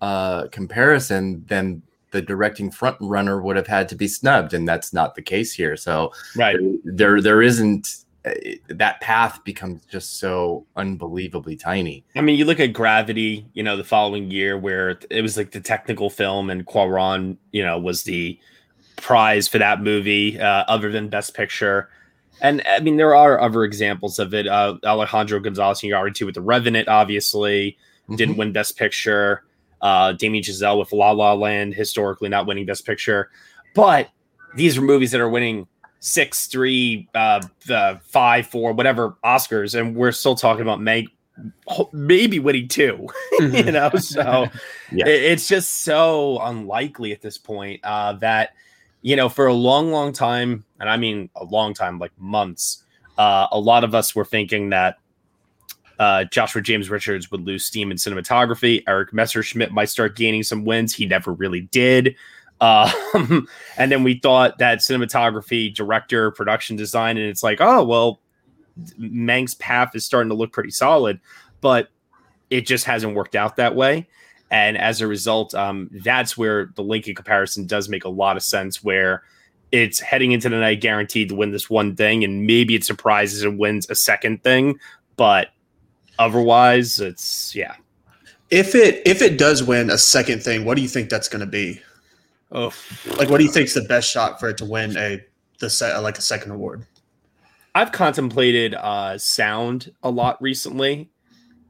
uh, 0.00 0.46
comparison, 0.48 1.44
then 1.48 1.82
the 2.10 2.22
directing 2.22 2.70
front 2.70 2.96
runner 3.00 3.40
would 3.42 3.56
have 3.56 3.66
had 3.66 3.88
to 3.88 3.94
be 3.96 4.08
snubbed, 4.08 4.54
and 4.54 4.66
that's 4.68 4.92
not 4.92 5.14
the 5.14 5.22
case 5.22 5.52
here. 5.52 5.76
So 5.76 6.12
Right. 6.36 6.56
there 6.84 7.20
there 7.20 7.42
isn't 7.42 8.04
uh, 8.24 8.30
that 8.68 9.00
path 9.00 9.42
becomes 9.44 9.84
just 9.86 10.18
so 10.18 10.66
unbelievably 10.76 11.56
tiny. 11.56 12.04
I 12.16 12.20
mean, 12.20 12.36
you 12.36 12.44
look 12.44 12.60
at 12.60 12.72
Gravity, 12.72 13.46
you 13.54 13.62
know, 13.62 13.76
the 13.76 13.84
following 13.84 14.30
year 14.30 14.58
where 14.58 14.98
it 15.10 15.22
was 15.22 15.36
like 15.36 15.52
the 15.52 15.60
technical 15.60 16.10
film 16.10 16.50
and 16.50 16.66
Cuarón, 16.66 17.36
you 17.52 17.62
know, 17.64 17.78
was 17.78 18.02
the 18.02 18.38
prize 18.98 19.48
for 19.48 19.58
that 19.58 19.82
movie, 19.82 20.38
uh, 20.38 20.64
other 20.68 20.90
than 20.92 21.08
Best 21.08 21.34
Picture. 21.34 21.88
And 22.40 22.62
I 22.68 22.80
mean, 22.80 22.96
there 22.98 23.14
are 23.16 23.40
other 23.40 23.64
examples 23.64 24.18
of 24.18 24.32
it. 24.34 24.46
Uh, 24.46 24.76
Alejandro 24.84 25.40
Gonzalez 25.40 25.80
Iñárritu 25.80 26.24
with 26.26 26.34
The 26.36 26.40
Revenant, 26.42 26.86
obviously, 26.88 27.76
didn't 28.14 28.36
win 28.36 28.52
Best 28.52 28.76
Picture. 28.78 29.42
Uh, 29.80 30.12
Damien 30.12 30.42
Chazelle 30.44 30.78
with 30.78 30.92
La 30.92 31.10
La 31.12 31.32
Land, 31.34 31.74
historically 31.74 32.28
not 32.28 32.46
winning 32.46 32.66
Best 32.66 32.84
Picture. 32.86 33.30
But 33.74 34.08
these 34.56 34.78
are 34.78 34.82
movies 34.82 35.10
that 35.12 35.20
are 35.20 35.28
winning 35.28 35.66
six, 36.00 36.46
three, 36.46 37.08
uh, 37.14 37.40
uh, 37.70 37.96
five, 38.04 38.46
four, 38.46 38.72
whatever 38.72 39.16
Oscars, 39.24 39.78
and 39.78 39.96
we're 39.96 40.12
still 40.12 40.34
talking 40.36 40.62
about 40.62 40.78
Mank 40.80 41.08
maybe 41.92 42.38
winning 42.38 42.66
two. 42.68 43.06
you 43.40 43.70
know, 43.72 43.90
so 43.96 44.46
Yeah. 44.92 45.06
it- 45.06 45.22
it's 45.32 45.46
just 45.48 45.82
so 45.82 46.38
unlikely 46.40 47.12
at 47.12 47.20
this 47.20 47.38
point 47.38 47.80
uh, 47.84 48.14
that 48.14 48.54
you 49.02 49.16
know 49.16 49.28
for 49.28 49.46
a 49.46 49.54
long, 49.54 49.90
long 49.90 50.12
time, 50.12 50.64
and 50.80 50.88
I 50.88 50.96
mean 50.96 51.30
a 51.36 51.44
long 51.44 51.74
time, 51.74 51.98
like 51.98 52.12
months, 52.18 52.84
uh, 53.16 53.46
a 53.50 53.58
lot 53.58 53.84
of 53.84 53.94
us 53.94 54.14
were 54.14 54.24
thinking 54.24 54.70
that 54.70 54.98
uh, 55.98 56.24
Joshua 56.24 56.62
James 56.62 56.90
Richards 56.90 57.30
would 57.30 57.40
lose 57.42 57.64
steam 57.64 57.90
in 57.90 57.96
cinematography. 57.96 58.82
Erik 58.86 59.12
Messerschmidt 59.12 59.72
might 59.72 59.88
start 59.88 60.16
gaining 60.16 60.42
some 60.42 60.64
wins. 60.64 60.94
He 60.94 61.06
never 61.06 61.32
really 61.32 61.62
did. 61.62 62.16
Um, 62.60 63.46
and 63.76 63.92
then 63.92 64.02
we 64.02 64.18
thought 64.18 64.58
that 64.58 64.78
cinematography, 64.78 65.72
director, 65.72 66.32
production 66.32 66.74
design, 66.74 67.16
and 67.16 67.26
it's 67.26 67.44
like, 67.44 67.60
oh, 67.60 67.84
well, 67.84 68.20
Mank's 68.96 69.54
path 69.54 69.94
is 69.94 70.04
starting 70.04 70.28
to 70.30 70.34
look 70.34 70.52
pretty 70.52 70.72
solid, 70.72 71.20
but 71.60 71.88
it 72.50 72.66
just 72.66 72.84
hasn't 72.84 73.14
worked 73.14 73.36
out 73.36 73.54
that 73.58 73.76
way. 73.76 74.08
And 74.50 74.78
as 74.78 75.00
a 75.00 75.06
result, 75.06 75.54
um, 75.54 75.90
that's 75.92 76.36
where 76.36 76.70
the 76.74 76.82
Lincoln 76.82 77.14
comparison 77.14 77.66
does 77.66 77.88
make 77.88 78.04
a 78.04 78.08
lot 78.08 78.36
of 78.36 78.42
sense, 78.42 78.82
where 78.82 79.22
it's 79.72 80.00
heading 80.00 80.32
into 80.32 80.48
the 80.48 80.56
night 80.56 80.80
guaranteed 80.80 81.28
to 81.28 81.34
win 81.34 81.50
this 81.50 81.68
one 81.68 81.94
thing, 81.94 82.24
and 82.24 82.46
maybe 82.46 82.74
it 82.74 82.84
surprises 82.84 83.42
and 83.42 83.58
wins 83.58 83.88
a 83.90 83.94
second 83.94 84.42
thing, 84.42 84.78
but 85.16 85.50
otherwise, 86.18 87.00
it's 87.00 87.54
yeah. 87.54 87.74
If 88.50 88.74
it 88.74 89.02
if 89.06 89.20
it 89.20 89.38
does 89.38 89.62
win 89.62 89.90
a 89.90 89.98
second 89.98 90.42
thing, 90.42 90.64
what 90.64 90.76
do 90.76 90.82
you 90.82 90.88
think 90.88 91.10
that's 91.10 91.28
going 91.28 91.40
to 91.40 91.46
be? 91.46 91.82
Oh, 92.50 92.72
Like, 93.18 93.28
what 93.28 93.38
do 93.38 93.44
you 93.44 93.50
think's 93.50 93.74
the 93.74 93.82
best 93.82 94.10
shot 94.10 94.40
for 94.40 94.48
it 94.48 94.56
to 94.58 94.64
win 94.64 94.96
a 94.96 95.22
the 95.58 95.68
set 95.68 95.98
like 96.02 96.16
a 96.16 96.22
second 96.22 96.52
award? 96.52 96.86
I've 97.74 97.92
contemplated 97.92 98.74
uh, 98.74 99.18
sound 99.18 99.92
a 100.02 100.10
lot 100.10 100.40
recently, 100.40 101.10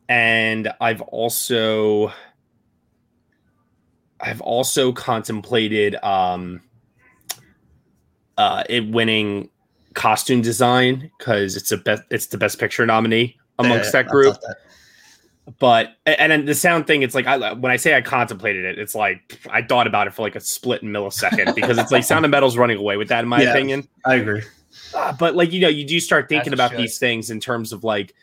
and 0.08 0.72
I've 0.80 1.00
also 1.02 2.12
I've 4.20 4.40
also 4.40 4.92
contemplated 4.92 5.94
um, 6.02 6.60
uh, 8.36 8.64
it 8.68 8.88
winning 8.88 9.50
costume 9.94 10.42
design 10.42 11.10
because 11.18 11.56
it's 11.56 11.72
a 11.72 11.76
best 11.76 12.02
it's 12.10 12.26
the 12.26 12.38
best 12.38 12.58
picture 12.58 12.84
nominee 12.86 13.36
amongst 13.58 13.92
Yeah, 13.92 14.02
that 14.02 14.10
group. 14.10 14.40
that. 14.40 14.56
But 15.58 15.96
and 16.04 16.30
then 16.30 16.44
the 16.44 16.54
sound 16.54 16.86
thing, 16.86 17.02
it's 17.02 17.14
like 17.14 17.26
I 17.26 17.54
when 17.54 17.72
I 17.72 17.76
say 17.76 17.94
I 17.94 18.02
contemplated 18.02 18.64
it, 18.66 18.78
it's 18.78 18.94
like 18.94 19.40
I 19.50 19.62
thought 19.62 19.86
about 19.86 20.06
it 20.06 20.12
for 20.12 20.22
like 20.22 20.36
a 20.36 20.40
split 20.40 20.82
millisecond 20.82 21.54
because 21.54 21.78
it's 21.78 21.90
like 21.90 22.04
Sound 22.04 22.24
of 22.26 22.30
Metal's 22.30 22.58
running 22.58 22.76
away 22.76 22.98
with 22.98 23.08
that 23.08 23.24
in 23.24 23.28
my 23.28 23.42
Yeah. 23.42 23.50
opinion. 23.50 23.88
I 24.04 24.16
agree. 24.16 24.42
Uh, 24.94 25.12
but 25.12 25.34
like 25.36 25.52
you 25.52 25.60
know, 25.60 25.68
you 25.68 25.86
do 25.86 26.00
start 26.00 26.28
thinking 26.28 26.52
it 26.52 26.54
about 26.54 26.76
these 26.76 26.98
things 26.98 27.30
in 27.30 27.40
terms 27.40 27.72
of 27.72 27.82
like, 27.82 28.14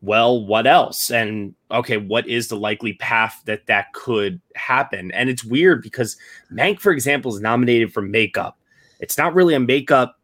well, 0.00 0.44
what 0.44 0.66
else? 0.66 1.10
And 1.10 1.54
okay, 1.70 1.96
what 1.96 2.26
is 2.28 2.48
the 2.48 2.56
likely 2.56 2.94
path 2.94 3.42
that 3.46 3.66
that 3.66 3.92
could 3.92 4.40
happen? 4.54 5.10
And 5.10 5.28
it's 5.28 5.44
weird 5.44 5.82
because 5.82 6.16
Mank, 6.52 6.80
for 6.80 6.92
example, 6.92 7.34
is 7.34 7.40
nominated 7.40 7.92
for 7.92 8.02
makeup. 8.02 8.58
It's 9.00 9.18
not 9.18 9.34
really 9.34 9.54
a 9.54 9.60
makeup 9.60 10.18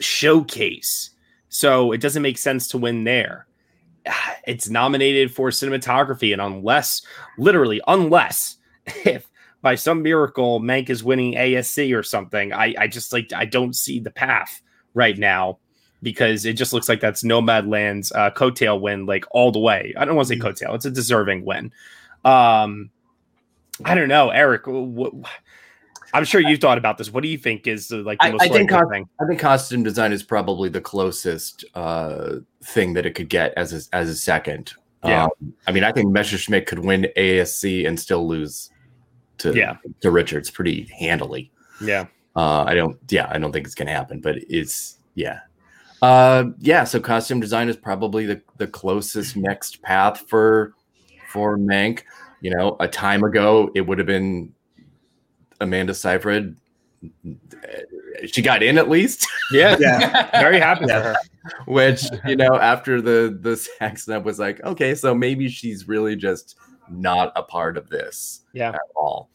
showcase, 0.00 1.10
so 1.48 1.92
it 1.92 2.00
doesn't 2.00 2.22
make 2.22 2.38
sense 2.38 2.68
to 2.68 2.78
win 2.78 3.04
there. 3.04 3.46
It's 4.46 4.68
nominated 4.68 5.34
for 5.34 5.48
cinematography, 5.48 6.34
and 6.34 6.42
unless, 6.42 7.00
literally, 7.38 7.80
unless 7.86 8.58
if 9.06 9.26
by 9.62 9.74
some 9.74 10.02
miracle 10.02 10.60
Mank 10.60 10.90
is 10.90 11.02
winning 11.02 11.32
ASC 11.32 11.96
or 11.96 12.02
something, 12.02 12.52
I, 12.52 12.74
I 12.78 12.86
just 12.86 13.10
like 13.10 13.32
I 13.34 13.46
don't 13.46 13.74
see 13.74 14.00
the 14.00 14.10
path 14.10 14.60
right 14.92 15.16
now 15.16 15.60
because 16.04 16.44
it 16.44 16.52
just 16.52 16.72
looks 16.72 16.88
like 16.88 17.00
that's 17.00 17.24
Nomadland's 17.24 18.12
uh, 18.12 18.30
coattail 18.30 18.80
win, 18.80 19.06
like 19.06 19.24
all 19.32 19.50
the 19.50 19.58
way. 19.58 19.92
I 19.98 20.04
don't 20.04 20.14
want 20.14 20.28
to 20.28 20.34
say 20.34 20.40
coattail; 20.40 20.74
it's 20.76 20.84
a 20.84 20.90
deserving 20.90 21.44
win. 21.44 21.72
Um, 22.24 22.90
I 23.84 23.96
don't 23.96 24.08
know, 24.08 24.30
Eric. 24.30 24.62
What, 24.66 25.12
I'm 26.12 26.24
sure 26.24 26.40
you've 26.40 26.60
thought 26.60 26.78
about 26.78 26.96
this. 26.96 27.12
What 27.12 27.24
do 27.24 27.28
you 27.28 27.38
think 27.38 27.66
is 27.66 27.88
the, 27.88 27.96
like 27.96 28.20
the 28.20 28.30
most 28.30 28.42
I 28.42 28.48
think 28.48 28.70
likely 28.70 28.98
thing? 28.98 29.08
I 29.20 29.26
think 29.26 29.40
costume 29.40 29.82
design 29.82 30.12
is 30.12 30.22
probably 30.22 30.68
the 30.68 30.80
closest 30.80 31.64
uh, 31.74 32.36
thing 32.62 32.92
that 32.94 33.04
it 33.04 33.16
could 33.16 33.28
get 33.28 33.52
as 33.56 33.72
a, 33.72 33.96
as 33.96 34.08
a 34.08 34.14
second. 34.14 34.74
Yeah. 35.04 35.24
Um, 35.24 35.54
I 35.66 35.72
mean, 35.72 35.82
I 35.82 35.90
think 35.90 36.12
Messerschmidt 36.12 36.66
could 36.66 36.78
win 36.78 37.08
ASC 37.16 37.86
and 37.86 37.98
still 37.98 38.28
lose 38.28 38.70
to 39.38 39.52
Yeah. 39.52 39.76
to 40.02 40.10
Richards 40.12 40.50
pretty 40.50 40.88
handily. 40.98 41.50
Yeah, 41.82 42.06
Uh, 42.36 42.62
I 42.62 42.74
don't. 42.74 42.96
Yeah, 43.08 43.28
I 43.30 43.38
don't 43.38 43.50
think 43.50 43.66
it's 43.66 43.74
gonna 43.74 43.90
happen, 43.90 44.20
but 44.20 44.36
it's 44.48 44.98
yeah. 45.16 45.40
Uh, 46.04 46.50
yeah. 46.58 46.84
So 46.84 47.00
costume 47.00 47.40
design 47.40 47.68
is 47.68 47.76
probably 47.76 48.26
the 48.26 48.42
the 48.58 48.66
closest 48.66 49.36
next 49.36 49.80
path 49.82 50.24
for 50.28 50.74
for 51.30 51.56
Mank. 51.56 52.02
You 52.40 52.50
know, 52.54 52.76
a 52.80 52.88
time 52.88 53.22
ago 53.24 53.70
it 53.74 53.80
would 53.82 53.98
have 53.98 54.06
been 54.06 54.52
Amanda 55.60 55.94
Seyfried. 55.94 56.56
She 58.26 58.42
got 58.42 58.62
in 58.62 58.78
at 58.78 58.88
least, 58.88 59.26
yeah, 59.52 59.76
Yeah. 59.80 60.30
very 60.40 60.58
happy 60.58 60.84
Yeah. 60.86 61.00
for 61.00 61.08
her. 61.08 61.16
which 61.66 62.04
you 62.26 62.36
know 62.36 62.56
after 62.58 63.00
the 63.00 63.36
the 63.40 63.56
SAG 63.56 63.98
snub 63.98 64.24
was 64.24 64.38
like, 64.38 64.62
okay, 64.64 64.94
so 64.94 65.14
maybe 65.14 65.48
she's 65.48 65.86
really 65.88 66.16
just 66.16 66.56
not 66.90 67.32
a 67.36 67.42
part 67.42 67.76
of 67.78 67.88
this 67.88 68.40
Yeah, 68.52 68.70
at 68.70 68.80
all. 68.96 69.30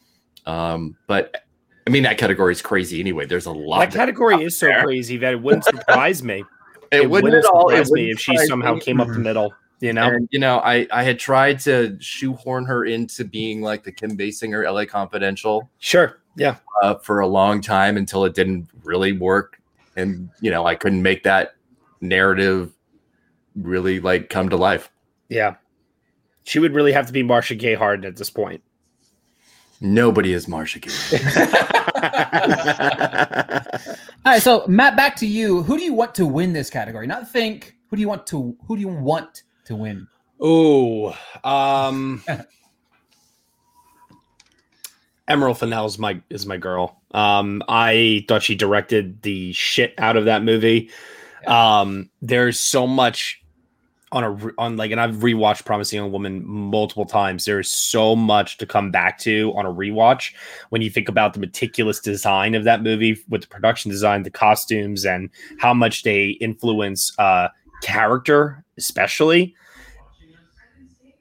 Um, 0.46 0.96
but 1.06 1.44
I 1.86 1.90
mean 1.90 2.02
that 2.04 2.18
category 2.18 2.52
is 2.52 2.62
crazy 2.62 3.00
anyway. 3.00 3.26
There's 3.26 3.46
a 3.46 3.52
lot. 3.52 3.80
that 3.80 3.92
category 3.92 4.42
is 4.44 4.56
so 4.58 4.66
there. 4.66 4.82
crazy 4.84 5.16
that 5.18 5.32
it 5.34 5.42
wouldn't 5.42 5.64
surprise 5.76 6.22
me. 6.22 6.44
It, 6.90 7.08
wouldn't 7.08 7.34
at 7.34 7.44
all. 7.44 7.68
It 7.68 7.72
surprise 7.72 7.92
me 7.92 8.00
wouldn't 8.02 8.18
if 8.18 8.20
she 8.20 8.36
somehow 8.46 8.74
me. 8.74 8.80
came 8.80 9.00
up 9.00 9.08
the 9.08 9.18
middle. 9.18 9.54
You 9.80 9.94
know, 9.94 10.02
And 10.08 10.28
you 10.30 10.38
know, 10.38 10.58
I 10.58 10.86
I 10.92 11.02
had 11.02 11.18
tried 11.18 11.58
to 11.60 11.96
shoehorn 12.00 12.66
her 12.66 12.84
into 12.84 13.24
being 13.24 13.62
like 13.62 13.82
the 13.82 13.92
Kim 13.92 14.16
Basinger 14.16 14.70
LA 14.70 14.84
Confidential 14.84 15.70
sure, 15.78 16.20
yeah, 16.36 16.56
uh, 16.82 16.96
for 16.96 17.20
a 17.20 17.26
long 17.26 17.62
time 17.62 17.96
until 17.96 18.26
it 18.26 18.34
didn't 18.34 18.68
really 18.84 19.12
work, 19.12 19.58
and 19.96 20.28
you 20.42 20.50
know, 20.50 20.66
I 20.66 20.74
couldn't 20.74 21.00
make 21.00 21.22
that 21.22 21.54
narrative 22.02 22.72
really 23.56 24.00
like 24.00 24.28
come 24.28 24.50
to 24.50 24.56
life. 24.56 24.90
yeah. 25.28 25.54
She 26.44 26.58
would 26.58 26.74
really 26.74 26.92
have 26.92 27.06
to 27.06 27.12
be 27.12 27.22
Marcia 27.22 27.54
Gay 27.54 27.74
Harden 27.74 28.04
at 28.06 28.16
this 28.16 28.30
point. 28.30 28.62
Nobody 29.80 30.32
is 30.32 30.46
Marsha 30.46 30.80
Gay. 30.80 30.90
All 34.26 34.32
right, 34.32 34.42
so 34.42 34.66
Matt, 34.66 34.96
back 34.96 35.16
to 35.16 35.26
you. 35.26 35.62
Who 35.62 35.78
do 35.78 35.82
you 35.82 35.94
want 35.94 36.14
to 36.16 36.26
win 36.26 36.52
this 36.52 36.68
category? 36.68 37.06
Not 37.06 37.30
think. 37.30 37.76
Who 37.88 37.96
do 37.96 38.02
you 38.02 38.08
want 38.08 38.26
to? 38.26 38.54
Who 38.66 38.76
do 38.76 38.82
you 38.82 38.88
want 38.88 39.44
to 39.64 39.74
win? 39.74 40.06
Oh, 40.38 41.16
um, 41.42 42.22
Emerald 45.28 45.58
Fennell 45.58 45.86
is 45.86 45.98
my 45.98 46.20
is 46.28 46.44
my 46.44 46.58
girl. 46.58 47.00
Um, 47.12 47.62
I 47.66 48.26
thought 48.28 48.42
she 48.42 48.54
directed 48.54 49.22
the 49.22 49.54
shit 49.54 49.94
out 49.96 50.18
of 50.18 50.26
that 50.26 50.42
movie. 50.42 50.90
Um, 51.46 52.10
there's 52.20 52.60
so 52.60 52.86
much 52.86 53.39
on 54.12 54.24
a 54.24 54.50
on 54.58 54.76
like, 54.76 54.90
and 54.90 55.00
I've 55.00 55.16
rewatched 55.16 55.64
Promising 55.64 55.98
Young 55.98 56.12
Woman 56.12 56.46
multiple 56.46 57.06
times. 57.06 57.44
There's 57.44 57.70
so 57.70 58.16
much 58.16 58.58
to 58.58 58.66
come 58.66 58.90
back 58.90 59.18
to 59.20 59.52
on 59.56 59.66
a 59.66 59.72
rewatch 59.72 60.32
when 60.70 60.82
you 60.82 60.90
think 60.90 61.08
about 61.08 61.34
the 61.34 61.40
meticulous 61.40 62.00
design 62.00 62.54
of 62.54 62.64
that 62.64 62.82
movie 62.82 63.18
with 63.28 63.42
the 63.42 63.48
production 63.48 63.90
design, 63.90 64.22
the 64.22 64.30
costumes, 64.30 65.04
and 65.04 65.30
how 65.58 65.72
much 65.72 66.02
they 66.02 66.30
influence 66.40 67.12
uh 67.18 67.48
character, 67.82 68.64
especially. 68.76 69.54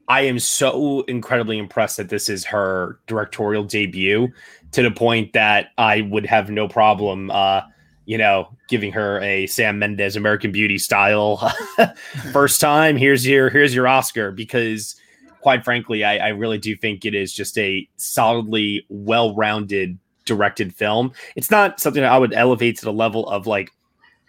I 0.07 0.21
am 0.21 0.39
so 0.39 1.01
incredibly 1.01 1.59
impressed 1.59 1.97
that 1.97 2.09
this 2.09 2.29
is 2.29 2.43
her 2.45 2.99
directorial 3.05 3.63
debut 3.63 4.29
to 4.71 4.81
the 4.81 4.91
point 4.91 5.33
that 5.33 5.67
I 5.77 6.01
would 6.01 6.25
have 6.25 6.49
no 6.49 6.67
problem, 6.67 7.29
uh, 7.29 7.61
you 8.09 8.17
know, 8.17 8.49
giving 8.67 8.91
her 8.91 9.19
a 9.19 9.45
Sam 9.45 9.77
Mendes 9.77 10.15
American 10.15 10.51
Beauty 10.51 10.79
style 10.79 11.37
first 12.33 12.59
time. 12.59 12.97
Here's 12.97 13.27
your 13.27 13.51
here's 13.51 13.75
your 13.75 13.87
Oscar 13.87 14.31
because, 14.31 14.95
quite 15.41 15.63
frankly, 15.63 16.03
I, 16.03 16.17
I 16.17 16.27
really 16.29 16.57
do 16.57 16.75
think 16.75 17.05
it 17.05 17.13
is 17.13 17.31
just 17.31 17.55
a 17.59 17.87
solidly 17.97 18.83
well-rounded 18.89 19.99
directed 20.25 20.73
film. 20.73 21.11
It's 21.35 21.51
not 21.51 21.79
something 21.79 22.01
that 22.01 22.11
I 22.11 22.17
would 22.17 22.33
elevate 22.33 22.79
to 22.79 22.85
the 22.85 22.91
level 22.91 23.29
of 23.29 23.45
like 23.45 23.69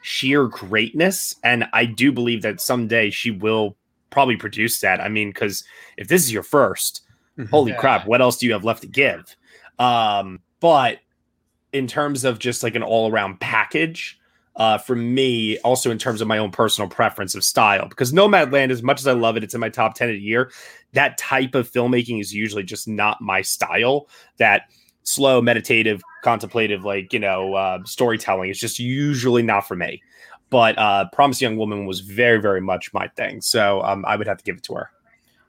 sheer 0.02 0.46
greatness, 0.46 1.36
and 1.42 1.64
I 1.72 1.86
do 1.86 2.12
believe 2.12 2.42
that 2.42 2.60
someday 2.60 3.08
she 3.08 3.30
will 3.30 3.78
probably 4.10 4.36
produce 4.36 4.80
that. 4.80 5.00
I 5.00 5.08
mean, 5.08 5.30
because 5.30 5.64
if 5.96 6.08
this 6.08 6.22
is 6.22 6.30
your 6.30 6.42
first, 6.42 7.00
holy 7.50 7.72
Yeah. 7.72 7.78
crap, 7.78 8.06
what 8.06 8.20
else 8.20 8.36
do 8.36 8.44
you 8.44 8.52
have 8.52 8.62
left 8.64 8.82
to 8.82 8.88
give? 8.88 9.34
Um, 9.78 10.40
but 10.60 10.98
in 11.72 11.86
terms 11.86 12.24
of 12.24 12.38
just 12.38 12.62
like 12.62 12.74
an 12.74 12.82
all 12.82 13.10
around 13.10 13.40
package, 13.40 14.18
uh, 14.56 14.78
for 14.78 14.96
me, 14.96 15.58
also 15.58 15.90
in 15.90 15.98
terms 15.98 16.20
of 16.20 16.28
my 16.28 16.38
own 16.38 16.50
personal 16.50 16.88
preference 16.88 17.34
of 17.34 17.44
style, 17.44 17.88
because 17.88 18.12
Nomadland, 18.12 18.70
as 18.70 18.82
much 18.82 19.00
as 19.00 19.06
I 19.06 19.12
love 19.12 19.36
it, 19.36 19.44
it's 19.44 19.54
in 19.54 19.60
my 19.60 19.68
top 19.68 19.94
10 19.94 20.08
of 20.08 20.14
the 20.14 20.20
year. 20.20 20.50
That 20.92 21.16
type 21.18 21.54
of 21.54 21.70
filmmaking 21.70 22.20
is 22.20 22.34
usually 22.34 22.64
just 22.64 22.88
not 22.88 23.20
my 23.20 23.42
style. 23.42 24.08
That 24.38 24.64
slow, 25.04 25.40
meditative, 25.40 26.02
contemplative, 26.22 26.84
like, 26.84 27.12
you 27.12 27.18
know, 27.20 27.54
uh, 27.54 27.78
storytelling 27.84 28.50
is 28.50 28.58
just 28.58 28.78
usually 28.78 29.42
not 29.42 29.66
for 29.66 29.76
me. 29.76 30.02
But 30.50 30.76
uh, 30.78 31.06
Young 31.38 31.56
Woman 31.56 31.86
was 31.86 32.00
very, 32.00 32.40
very 32.40 32.60
much 32.60 32.92
my 32.92 33.06
thing. 33.16 33.40
So 33.40 33.82
um, 33.82 34.04
I 34.06 34.16
would 34.16 34.26
have 34.26 34.38
to 34.38 34.44
give 34.44 34.56
it 34.56 34.64
to 34.64 34.74
her. 34.74 34.90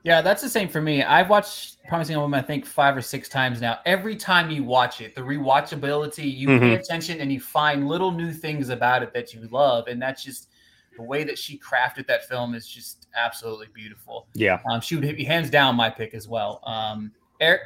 Yeah, 0.04 0.22
that's 0.22 0.42
the 0.42 0.50
same 0.50 0.68
for 0.68 0.82
me. 0.82 1.04
I've 1.04 1.30
watched 1.30 1.78
Promising 1.88 2.14
Young 2.14 2.24
Woman, 2.24 2.40
I 2.40 2.44
think, 2.44 2.66
five 2.66 2.98
or 2.98 3.02
six 3.02 3.30
times 3.30 3.62
now. 3.62 3.80
Every 3.86 4.16
time 4.16 4.50
you 4.50 4.64
watch 4.64 5.00
it, 5.00 5.14
the 5.14 5.22
rewatchability, 5.22 6.36
you 6.36 6.48
pay 6.48 6.60
Mhm. 6.60 6.80
attention 6.80 7.20
and 7.20 7.32
you 7.32 7.40
find 7.40 7.88
little 7.88 8.12
new 8.12 8.32
things 8.34 8.70
about 8.70 9.04
it 9.04 9.14
that 9.14 9.34
you 9.34 9.48
love. 9.52 9.88
And 9.88 10.02
that's 10.02 10.24
just 10.24 10.50
the 10.98 11.04
way 11.04 11.24
that 11.24 11.38
she 11.38 11.60
crafted 11.60 12.08
that 12.08 12.28
film 12.28 12.56
is 12.56 12.68
just 12.68 13.08
absolutely 13.16 13.68
beautiful. 13.74 14.28
Yeah. 14.34 14.60
Um, 14.72 14.82
she 14.82 14.96
would 14.96 15.16
be 15.16 15.24
hands 15.24 15.50
down 15.52 15.76
my 15.76 15.90
pick 15.90 16.14
as 16.16 16.28
well. 16.28 16.62
Um, 16.66 17.12
Eric, 17.40 17.62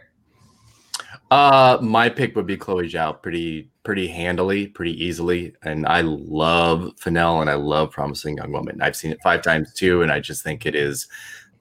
Uh, 1.32 1.77
my 1.82 2.08
pick 2.08 2.36
would 2.36 2.46
be 2.46 2.56
Chloe 2.58 2.88
Zhao, 2.89 3.22
pretty 3.22 3.70
pretty 3.84 4.08
handily, 4.08 4.68
pretty 4.68 5.04
easily, 5.04 5.54
and 5.63 5.86
I 5.86 6.01
love 6.01 6.92
Fennell 6.98 7.42
and 7.42 7.50
I 7.50 7.54
love 7.54 7.92
Promising 7.92 8.38
Young 8.38 8.51
Woman. 8.51 8.82
I've 8.82 8.96
seen 8.96 9.12
it 9.12 9.20
five 9.22 9.44
times 9.44 9.74
too, 9.74 10.01
and 10.01 10.12
I 10.12 10.20
just 10.20 10.42
think 10.44 10.65
it 10.65 10.74
is 10.74 11.08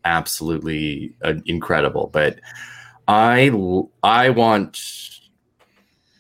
absolutely 0.05 1.15
uh, 1.23 1.35
incredible. 1.47 2.09
But 2.13 2.41
I 3.09 3.51
I 4.03 4.31
want 4.31 4.81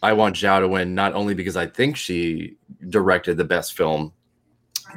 I 0.02 0.12
want 0.12 0.36
Zhao 0.36 0.60
to 0.60 0.68
win 0.68 0.94
not 0.94 1.14
only 1.14 1.34
because 1.34 1.56
I 1.56 1.66
think 1.66 1.96
she 1.96 2.56
directed 2.88 3.36
the 3.36 3.44
best 3.44 3.76
film, 3.76 4.12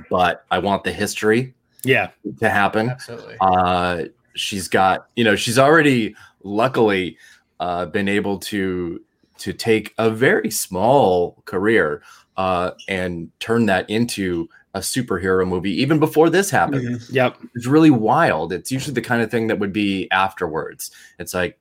but 0.09 0.45
I 0.51 0.59
want 0.59 0.83
the 0.83 0.91
history 0.91 1.53
Yeah. 1.83 2.09
to 2.39 2.49
happen. 2.49 2.89
absolutely. 2.89 3.35
Uh, 3.39 4.03
she's 4.35 4.67
got, 4.67 5.07
you 5.15 5.23
know, 5.23 5.35
she's 5.35 5.57
already 5.57 6.13
luckily 6.43 7.17
uh, 7.59 7.85
been 7.85 8.07
able 8.09 8.37
to 8.39 9.01
to 9.39 9.53
take 9.53 9.93
a 9.99 10.09
very 10.09 10.49
small 10.49 11.41
career 11.45 12.01
uh, 12.37 12.71
and 12.87 13.29
turn 13.39 13.67
that 13.67 13.87
into 13.89 14.49
a 14.77 14.79
superhero 14.79 15.47
movie 15.47 15.81
even 15.81 15.99
before 15.99 16.29
this 16.29 16.49
happened. 16.49 16.87
Mhm. 16.87 17.11
Yep. 17.11 17.37
It's 17.55 17.65
really 17.65 17.89
wild. 17.89 18.53
It's 18.53 18.71
usually 18.71 18.93
the 18.93 19.01
kind 19.01 19.21
of 19.21 19.31
thing 19.31 19.47
that 19.47 19.59
would 19.59 19.73
be 19.73 20.07
afterwards. 20.11 20.91
It's 21.19 21.33
like, 21.33 21.57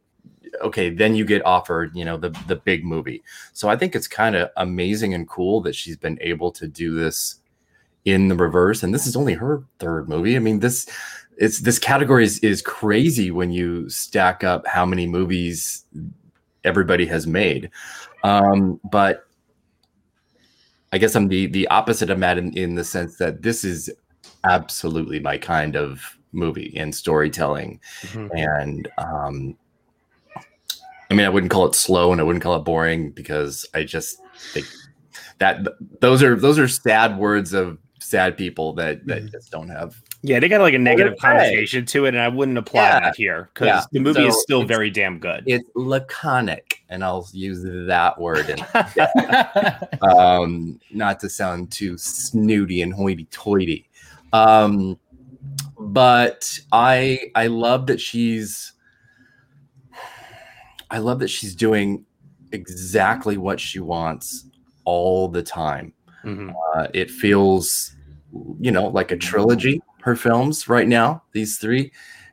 okay, 0.60 0.90
then 0.90 1.14
you 1.14 1.24
get 1.24 1.44
offered, 1.44 1.96
you 1.96 2.04
know, 2.04 2.16
the 2.16 2.30
the 2.46 2.56
big 2.56 2.84
movie. 2.84 3.22
So 3.52 3.68
I 3.68 3.76
think 3.76 3.94
it's 3.96 4.08
kind 4.08 4.36
of 4.36 4.50
amazing 4.56 5.14
and 5.14 5.26
cool 5.26 5.60
that 5.62 5.74
she's 5.74 5.96
been 5.96 6.18
able 6.20 6.52
to 6.52 6.68
do 6.68 6.94
this 6.94 7.36
in 8.04 8.28
the 8.28 8.36
reverse. 8.36 8.82
And 8.82 8.94
this 8.94 9.06
is 9.06 9.16
only 9.16 9.34
her 9.34 9.64
third 9.78 10.08
movie. 10.08 10.36
I 10.36 10.38
mean, 10.38 10.60
this 10.60 10.86
it's 11.38 11.60
this 11.60 11.78
category 11.78 12.24
is, 12.24 12.38
is 12.40 12.62
crazy 12.62 13.30
when 13.30 13.50
you 13.50 13.88
stack 13.88 14.44
up 14.44 14.66
how 14.66 14.86
many 14.86 15.06
movies 15.06 15.84
everybody 16.64 17.06
has 17.06 17.26
made. 17.26 17.70
Um, 18.24 18.80
but 18.90 19.25
I 20.96 20.98
guess 20.98 21.14
I'm 21.14 21.28
the 21.28 21.44
the 21.46 21.68
opposite 21.68 22.08
of 22.08 22.18
Matt 22.18 22.38
in, 22.38 22.56
in 22.56 22.74
the 22.74 22.82
sense 22.82 23.18
that 23.18 23.42
this 23.42 23.64
is 23.64 23.90
absolutely 24.44 25.20
my 25.20 25.36
kind 25.36 25.76
of 25.76 26.00
movie 26.32 26.72
and 26.74 26.94
storytelling. 26.94 27.78
Mhm. 28.00 28.30
And 28.32 28.88
um, 28.96 29.56
I 31.10 31.14
mean, 31.14 31.26
I 31.26 31.28
wouldn't 31.28 31.52
call 31.52 31.66
it 31.66 31.74
slow 31.74 32.12
and 32.12 32.20
I 32.20 32.24
wouldn't 32.24 32.42
call 32.42 32.56
it 32.56 32.60
boring 32.64 33.10
because 33.10 33.66
I 33.74 33.84
just 33.84 34.16
think 34.54 34.64
that 35.36 35.66
those 36.00 36.22
are 36.22 36.34
those 36.34 36.58
are 36.58 36.66
sad 36.66 37.18
words 37.18 37.52
of 37.52 37.76
sad 38.00 38.38
people 38.38 38.72
that 38.76 39.06
that 39.06 39.24
Mhm. 39.24 39.32
just 39.32 39.50
don't 39.50 39.68
have. 39.68 40.00
Yeah, 40.26 40.40
they 40.40 40.48
got 40.48 40.60
like 40.60 40.74
a 40.74 40.78
negative 40.78 41.12
okay. 41.12 41.20
connotation 41.20 41.86
to 41.86 42.06
it, 42.06 42.08
and 42.08 42.18
I 42.18 42.26
wouldn't 42.26 42.58
apply 42.58 42.80
Yeah. 42.82 43.00
that 43.00 43.16
here 43.16 43.48
because 43.54 43.66
Yeah. 43.66 43.82
the 43.92 44.00
movie 44.00 44.22
So 44.22 44.26
is 44.26 44.42
still 44.42 44.64
very 44.64 44.90
damn 44.90 45.20
good. 45.20 45.44
It's 45.46 45.68
laconic, 45.76 46.82
and 46.88 47.04
I'll 47.04 47.28
use 47.32 47.62
that 47.86 48.20
word, 48.20 48.46
and 48.50 48.60
um, 50.02 50.80
not 50.90 51.20
to 51.20 51.28
sound 51.28 51.70
too 51.70 51.96
snooty 51.96 52.82
and 52.82 52.92
hoity-toity. 52.92 53.88
Um, 54.32 54.98
but 55.78 56.58
I 56.72 57.30
I 57.36 57.46
love 57.46 57.86
that 57.86 58.00
she's 58.00 58.72
I 60.90 60.98
love 60.98 61.20
that 61.20 61.28
she's 61.28 61.54
doing 61.54 62.04
exactly 62.50 63.36
what 63.36 63.60
she 63.60 63.78
wants 63.78 64.46
all 64.84 65.28
the 65.28 65.42
time. 65.42 65.92
Mhm. 66.24 66.52
Uh, 66.74 66.88
it 66.94 67.12
feels, 67.12 67.94
you 68.58 68.72
know, 68.72 68.88
like 68.88 69.12
a 69.12 69.16
trilogy. 69.16 69.80
Her 70.06 70.14
films 70.14 70.68
right 70.68 70.86
now, 70.86 71.24
these 71.32 71.58
three, 71.58 71.90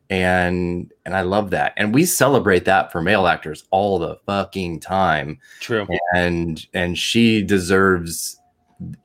and 0.07 0.93
and 1.07 1.15
I 1.15 1.21
love 1.21 1.49
that. 1.49 1.73
And 1.75 1.91
we 1.91 2.05
celebrate 2.05 2.65
that 2.65 2.91
for 2.91 3.01
male 3.01 3.25
actors 3.25 3.63
all 3.71 3.97
the 3.97 4.17
fucking 4.27 4.79
time. 4.79 5.39
True. 5.59 5.87
And 6.13 6.63
and 6.71 6.99
she 6.99 7.41
deserves 7.41 8.39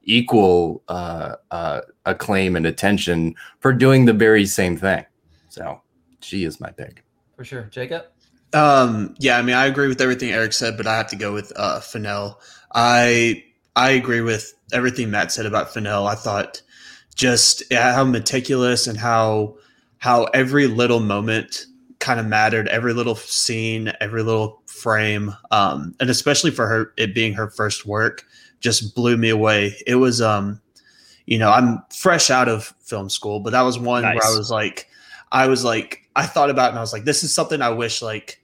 equal 0.03 0.83
uh, 0.89 1.37
uh, 1.51 1.81
acclaim 2.05 2.57
and 2.57 2.67
attention 2.67 3.37
for 3.61 3.73
doing 3.73 4.05
the 4.05 4.13
very 4.13 4.45
same 4.45 4.77
thing. 4.77 5.07
So 5.49 5.81
she 6.21 6.45
is 6.45 6.61
my 6.61 6.71
pick. 6.71 7.03
For 7.37 7.47
sure. 7.47 7.63
Jacob? 7.71 8.05
Um, 8.53 9.15
yeah, 9.19 9.39
I 9.39 9.43
mean, 9.43 9.55
I 9.55 9.65
agree 9.65 9.89
with 9.89 10.03
everything 10.03 10.31
Eric 10.31 10.53
said, 10.53 10.77
but 10.77 10.87
I 10.87 10.99
have 10.99 11.09
to 11.09 11.17
go 11.17 11.33
with 11.33 11.55
uh, 11.57 11.81
Fennell. 11.81 12.39
I 12.75 13.45
I 13.77 13.93
agree 13.93 14.21
with 14.21 14.53
everything 14.75 15.11
Matt 15.11 15.33
said 15.33 15.47
about 15.47 15.73
Fennell. 15.73 16.07
I 16.07 16.17
thought 16.17 16.61
just 17.19 17.65
how 17.73 18.05
meticulous 18.05 18.87
and 18.87 18.97
how 18.97 19.57
how 19.99 20.25
every 20.27 20.69
little 20.69 21.01
moment 21.01 21.67
kind 21.99 22.21
of 22.21 22.27
mattered, 22.27 22.69
every 22.69 22.95
little 22.95 23.17
scene, 23.17 23.93
every 24.01 24.23
little 24.23 24.63
frame, 24.67 25.35
um, 25.51 25.93
and 25.99 26.09
especially 26.09 26.53
for 26.53 26.69
her, 26.69 26.93
it 26.97 27.13
being 27.13 27.35
her 27.35 27.51
first 27.51 27.85
work, 27.85 28.25
just 28.61 28.95
blew 28.95 29.17
me 29.17 29.29
away. 29.29 29.75
It 29.89 29.97
was, 29.97 30.23
um, 30.23 30.61
you 31.27 31.37
know, 31.37 31.51
I'm 31.51 31.83
fresh 31.93 32.31
out 32.31 32.49
of 32.49 32.73
film 32.81 33.11
school, 33.11 33.41
but 33.41 33.51
that 33.51 33.63
was 33.63 33.77
one 33.77 34.05
where 34.05 34.25
I 34.25 34.37
was 34.37 34.53
like, 34.53 34.89
I 35.33 35.49
was 35.49 35.65
like, 35.65 36.09
I 36.15 36.25
thought 36.25 36.51
about 36.51 36.67
it 36.67 36.71
and 36.71 36.79
I 36.79 36.83
was 36.83 36.93
like, 36.93 37.05
this 37.05 37.25
is 37.25 37.35
something 37.35 37.61
I 37.61 37.71
wish 37.71 38.01
like 38.01 38.41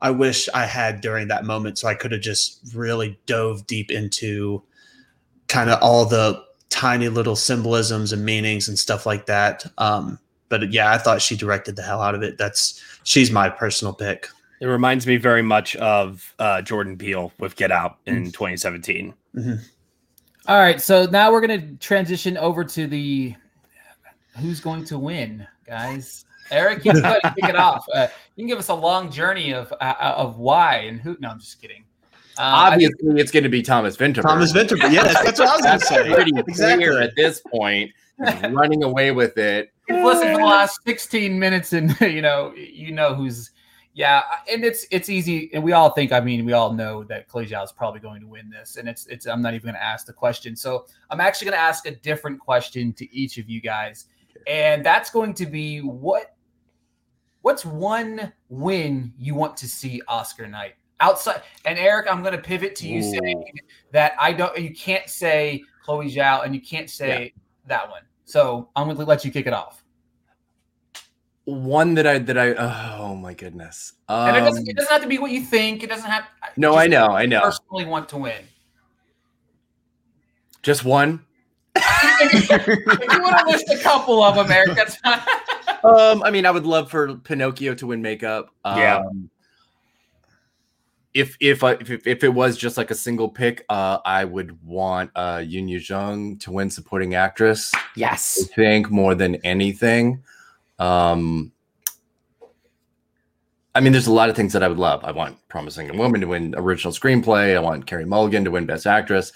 I 0.00 0.10
wish 0.10 0.48
I 0.54 0.66
had 0.66 1.00
during 1.00 1.28
that 1.28 1.44
moment. 1.44 1.78
So 1.78 1.88
I 1.88 1.94
could 1.94 2.12
have 2.12 2.20
just 2.20 2.60
really 2.74 3.18
dove 3.26 3.66
deep 3.66 3.90
into 3.90 4.62
kind 5.48 5.70
of 5.70 5.80
all 5.82 6.06
the 6.06 6.42
tiny 6.72 7.08
little 7.08 7.36
symbolisms 7.36 8.12
and 8.12 8.24
meanings 8.24 8.66
and 8.66 8.78
stuff 8.78 9.04
like 9.04 9.26
that. 9.26 9.64
Um, 9.78 10.18
but 10.48 10.72
yeah, 10.72 10.90
I 10.90 10.98
thought 10.98 11.22
she 11.22 11.36
directed 11.36 11.76
the 11.76 11.82
hell 11.82 12.00
out 12.00 12.14
of 12.14 12.22
it. 12.22 12.38
That's 12.38 12.82
she's 13.04 13.30
my 13.30 13.48
personal 13.48 13.92
pick. 13.92 14.28
It 14.60 14.66
reminds 14.66 15.06
me 15.06 15.16
very 15.16 15.42
much 15.42 15.76
of 15.76 16.34
uh, 16.38 16.62
Jordan 16.62 16.96
Peele 16.96 17.32
with 17.38 17.56
Get 17.56 17.70
Out 17.70 17.98
in 18.06 18.26
2017. 18.26 19.12
All 20.46 20.58
right, 20.58 20.80
so 20.80 21.06
now 21.06 21.30
we're 21.30 21.44
going 21.44 21.60
to 21.60 21.76
transition 21.76 22.36
over 22.36 22.64
to 22.64 22.86
the 22.86 23.34
who's 24.38 24.60
going 24.60 24.84
to 24.86 24.98
win, 24.98 25.46
guys. 25.66 26.24
Eric, 26.50 26.84
you 26.84 26.92
can 26.92 27.02
go 27.02 27.18
kick 27.22 27.50
it 27.50 27.56
off. 27.56 27.86
Uh, 27.92 28.08
you 28.36 28.42
can 28.42 28.48
give 28.48 28.58
us 28.58 28.68
a 28.68 28.74
long 28.74 29.10
journey 29.10 29.52
of 29.52 29.72
uh, 29.80 29.94
of 30.00 30.38
why 30.38 30.76
and 30.78 31.00
who. 31.00 31.16
No, 31.20 31.30
I'm 31.30 31.40
just 31.40 31.60
kidding. 31.60 31.84
Um, 32.38 32.54
I 32.54 32.76
think- 32.76 32.92
Obviously, 32.94 33.20
it's 33.20 33.30
going 33.30 33.42
to 33.44 33.48
be 33.48 33.62
Thomas 33.62 33.96
Vinterberg. 33.96 34.22
Thomas 34.22 34.52
Vinterberg. 34.52 34.92
Yeah, 34.92 35.04
that's, 35.04 35.22
that's 35.22 35.38
what 35.40 35.48
I 35.48 35.56
was 35.56 35.62
going 35.66 35.78
to 35.80 35.86
say. 35.86 36.14
pretty 36.14 36.32
Exactly. 36.36 36.86
clear 36.86 37.00
at 37.02 37.14
this 37.16 37.40
point. 37.52 37.90
Running 38.18 38.82
away 38.84 39.10
with 39.10 39.36
it. 39.38 39.72
If 39.88 39.96
you 39.96 40.06
listen 40.06 40.32
for 40.32 40.38
the 40.38 40.44
last 40.46 40.78
16 40.86 41.38
minutes 41.38 41.72
and 41.72 41.98
you 42.00 42.22
know 42.22 42.52
you 42.54 42.92
know 42.92 43.14
who's 43.14 43.50
yeah 43.94 44.22
and 44.50 44.64
it's 44.64 44.86
it's 44.90 45.08
easy 45.08 45.50
and 45.52 45.62
we 45.62 45.72
all 45.72 45.90
think 45.90 46.12
i 46.12 46.20
mean 46.20 46.46
we 46.46 46.52
all 46.54 46.72
know 46.72 47.04
that 47.04 47.28
Chloe 47.28 47.46
Zhao 47.46 47.62
is 47.64 47.72
probably 47.72 48.00
going 48.00 48.20
to 48.22 48.26
win 48.26 48.48
this 48.48 48.76
and 48.76 48.88
it's 48.88 49.06
it's 49.08 49.26
i'm 49.26 49.42
not 49.42 49.52
even 49.54 49.64
going 49.66 49.74
to 49.74 49.82
ask 49.82 50.06
the 50.06 50.12
question 50.14 50.54
so 50.56 50.86
i'm 51.10 51.20
actually 51.20 51.46
going 51.46 51.56
to 51.58 51.60
ask 51.62 51.84
a 51.86 51.90
different 51.96 52.38
question 52.40 52.92
to 52.94 53.12
each 53.14 53.36
of 53.36 53.50
you 53.50 53.60
guys 53.60 54.06
and 54.46 54.86
that's 54.86 55.10
going 55.10 55.34
to 55.34 55.44
be 55.46 55.80
what 55.80 56.36
what's 57.42 57.66
one 57.66 58.32
win 58.48 59.12
you 59.18 59.34
want 59.34 59.56
to 59.58 59.68
see 59.68 60.00
oscar 60.08 60.46
night 60.46 60.74
outside 61.02 61.42
and 61.66 61.78
eric 61.78 62.06
i'm 62.10 62.22
going 62.22 62.34
to 62.34 62.40
pivot 62.40 62.74
to 62.76 62.88
you 62.88 63.00
Ooh. 63.00 63.18
saying 63.18 63.44
that 63.90 64.14
i 64.18 64.32
don't 64.32 64.56
you 64.58 64.74
can't 64.74 65.08
say 65.08 65.62
chloe 65.84 66.10
zhao 66.10 66.44
and 66.44 66.54
you 66.54 66.60
can't 66.60 66.88
say 66.88 67.34
that 67.66 67.90
one 67.90 68.02
so 68.24 68.70
i'm 68.76 68.86
going 68.86 68.96
to 68.96 69.04
let 69.04 69.24
you 69.24 69.30
kick 69.30 69.46
it 69.46 69.52
off 69.52 69.82
One 71.44 71.94
that 71.94 72.06
I 72.06 72.18
that 72.18 72.38
I 72.38 72.54
oh 72.54 73.16
my 73.16 73.34
goodness. 73.34 73.94
Um, 74.08 74.28
And 74.28 74.36
it 74.36 74.40
doesn't, 74.40 74.68
it 74.68 74.76
doesn't 74.76 74.92
have 74.92 75.02
to 75.02 75.08
be 75.08 75.18
what 75.18 75.32
you 75.32 75.40
think. 75.42 75.82
It 75.82 75.90
doesn't 75.90 76.08
have. 76.08 76.24
no, 76.56 76.76
I 76.76 76.86
know, 76.86 77.08
I 77.08 77.26
know. 77.26 77.38
I 77.38 77.50
personally, 77.50 77.84
want 77.84 78.08
to 78.10 78.18
win. 78.18 78.44
Just 80.62 80.84
one. 80.84 81.24
if 81.74 82.48
you 82.48 83.22
want 83.22 83.38
to 83.38 83.46
list 83.50 83.68
a 83.70 83.78
couple 83.82 84.22
of 84.22 84.36
them, 84.36 84.52
Eric, 84.52 84.76
that's 84.76 84.96
fine. 84.96 85.20
Um, 85.84 86.22
I 86.22 86.30
mean, 86.30 86.46
I 86.46 86.52
would 86.52 86.64
love 86.64 86.92
for 86.92 87.16
Pinocchio 87.16 87.74
to 87.74 87.88
win 87.88 88.02
makeup. 88.02 88.54
Um, 88.64 88.78
Yeah. 88.78 89.02
If 91.14 91.36
if 91.40 91.62
I 91.62 91.72
if, 91.72 92.06
if 92.06 92.24
it 92.24 92.30
was 92.30 92.56
just 92.56 92.76
like 92.76 92.90
a 92.90 92.94
single 92.94 93.28
pick, 93.28 93.64
uh, 93.68 93.98
I 94.04 94.24
would 94.24 94.64
want 94.64 95.10
uh 95.14 95.42
Youn 95.44 95.68
Yuh-jung 95.68 96.38
to 96.38 96.50
win 96.50 96.70
supporting 96.70 97.14
actress. 97.14 97.70
Yes, 97.96 98.38
I 98.42 98.54
think 98.54 98.90
more 98.90 99.14
than 99.14 99.34
anything. 99.36 100.22
Um, 100.78 101.52
I 103.74 103.80
mean, 103.80 103.92
there's 103.92 104.06
a 104.06 104.12
lot 104.12 104.28
of 104.28 104.36
things 104.36 104.52
that 104.52 104.62
I 104.62 104.68
would 104.68 104.78
love. 104.78 105.04
I 105.04 105.12
want 105.12 105.36
Promising 105.48 105.86
Young 105.86 105.98
Woman 105.98 106.20
to 106.22 106.26
win 106.26 106.54
original 106.56 106.92
screenplay. 106.92 107.56
I 107.56 107.60
want 107.60 107.86
Carey 107.86 108.04
Mulligan 108.04 108.44
to 108.44 108.50
win 108.50 108.66
Best 108.66 108.86
Actress, 108.86 109.32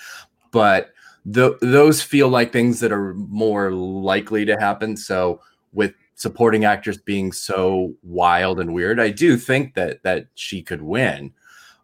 but 0.50 0.92
th- 1.32 1.54
those 1.60 2.02
feel 2.02 2.28
like 2.28 2.52
things 2.52 2.80
that 2.80 2.92
are 2.92 3.14
more 3.14 3.70
likely 3.72 4.44
to 4.44 4.58
happen. 4.58 4.96
So 4.96 5.40
with 5.72 5.94
supporting 6.16 6.64
actors 6.64 6.98
being 6.98 7.32
so 7.32 7.94
wild 8.02 8.60
and 8.60 8.74
weird, 8.74 8.98
I 8.98 9.10
do 9.10 9.36
think 9.36 9.74
that 9.74 10.02
that 10.02 10.28
she 10.34 10.62
could 10.62 10.82
win. 10.82 11.32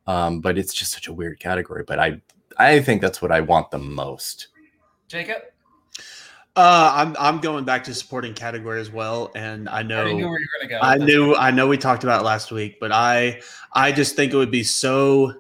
Um, 0.06 0.40
but 0.40 0.58
it's 0.58 0.74
just 0.74 0.92
such 0.92 1.08
a 1.08 1.12
weird 1.12 1.38
category. 1.38 1.84
But 1.86 1.98
I 1.98 2.20
I 2.58 2.80
think 2.80 3.00
that's 3.00 3.22
what 3.22 3.32
I 3.32 3.40
want 3.40 3.70
the 3.70 3.78
most. 3.78 4.48
Jacob, 5.08 5.42
Uh, 6.56 6.92
I'm 6.94 7.16
I'm 7.18 7.40
going 7.40 7.64
back 7.64 7.84
to 7.84 7.94
supporting 7.94 8.34
category 8.34 8.80
as 8.80 8.90
well, 8.90 9.30
and 9.34 9.68
I 9.68 9.78
I 9.78 9.82
knew 9.82 9.88
know 9.88 10.04
where 10.04 10.14
you're 10.16 10.48
going 10.58 10.62
to 10.62 10.66
go. 10.68 10.80
I 10.80 10.96
knew 10.96 11.34
I 11.34 11.50
know 11.50 11.66
we 11.66 11.78
talked 11.78 12.04
about 12.04 12.20
it 12.20 12.24
last 12.24 12.50
week, 12.50 12.78
but 12.80 12.92
I 12.92 13.40
I 13.72 13.92
just 13.92 14.16
think 14.16 14.32
it 14.32 14.36
would 14.36 14.50
be 14.50 14.64
so 14.64 15.34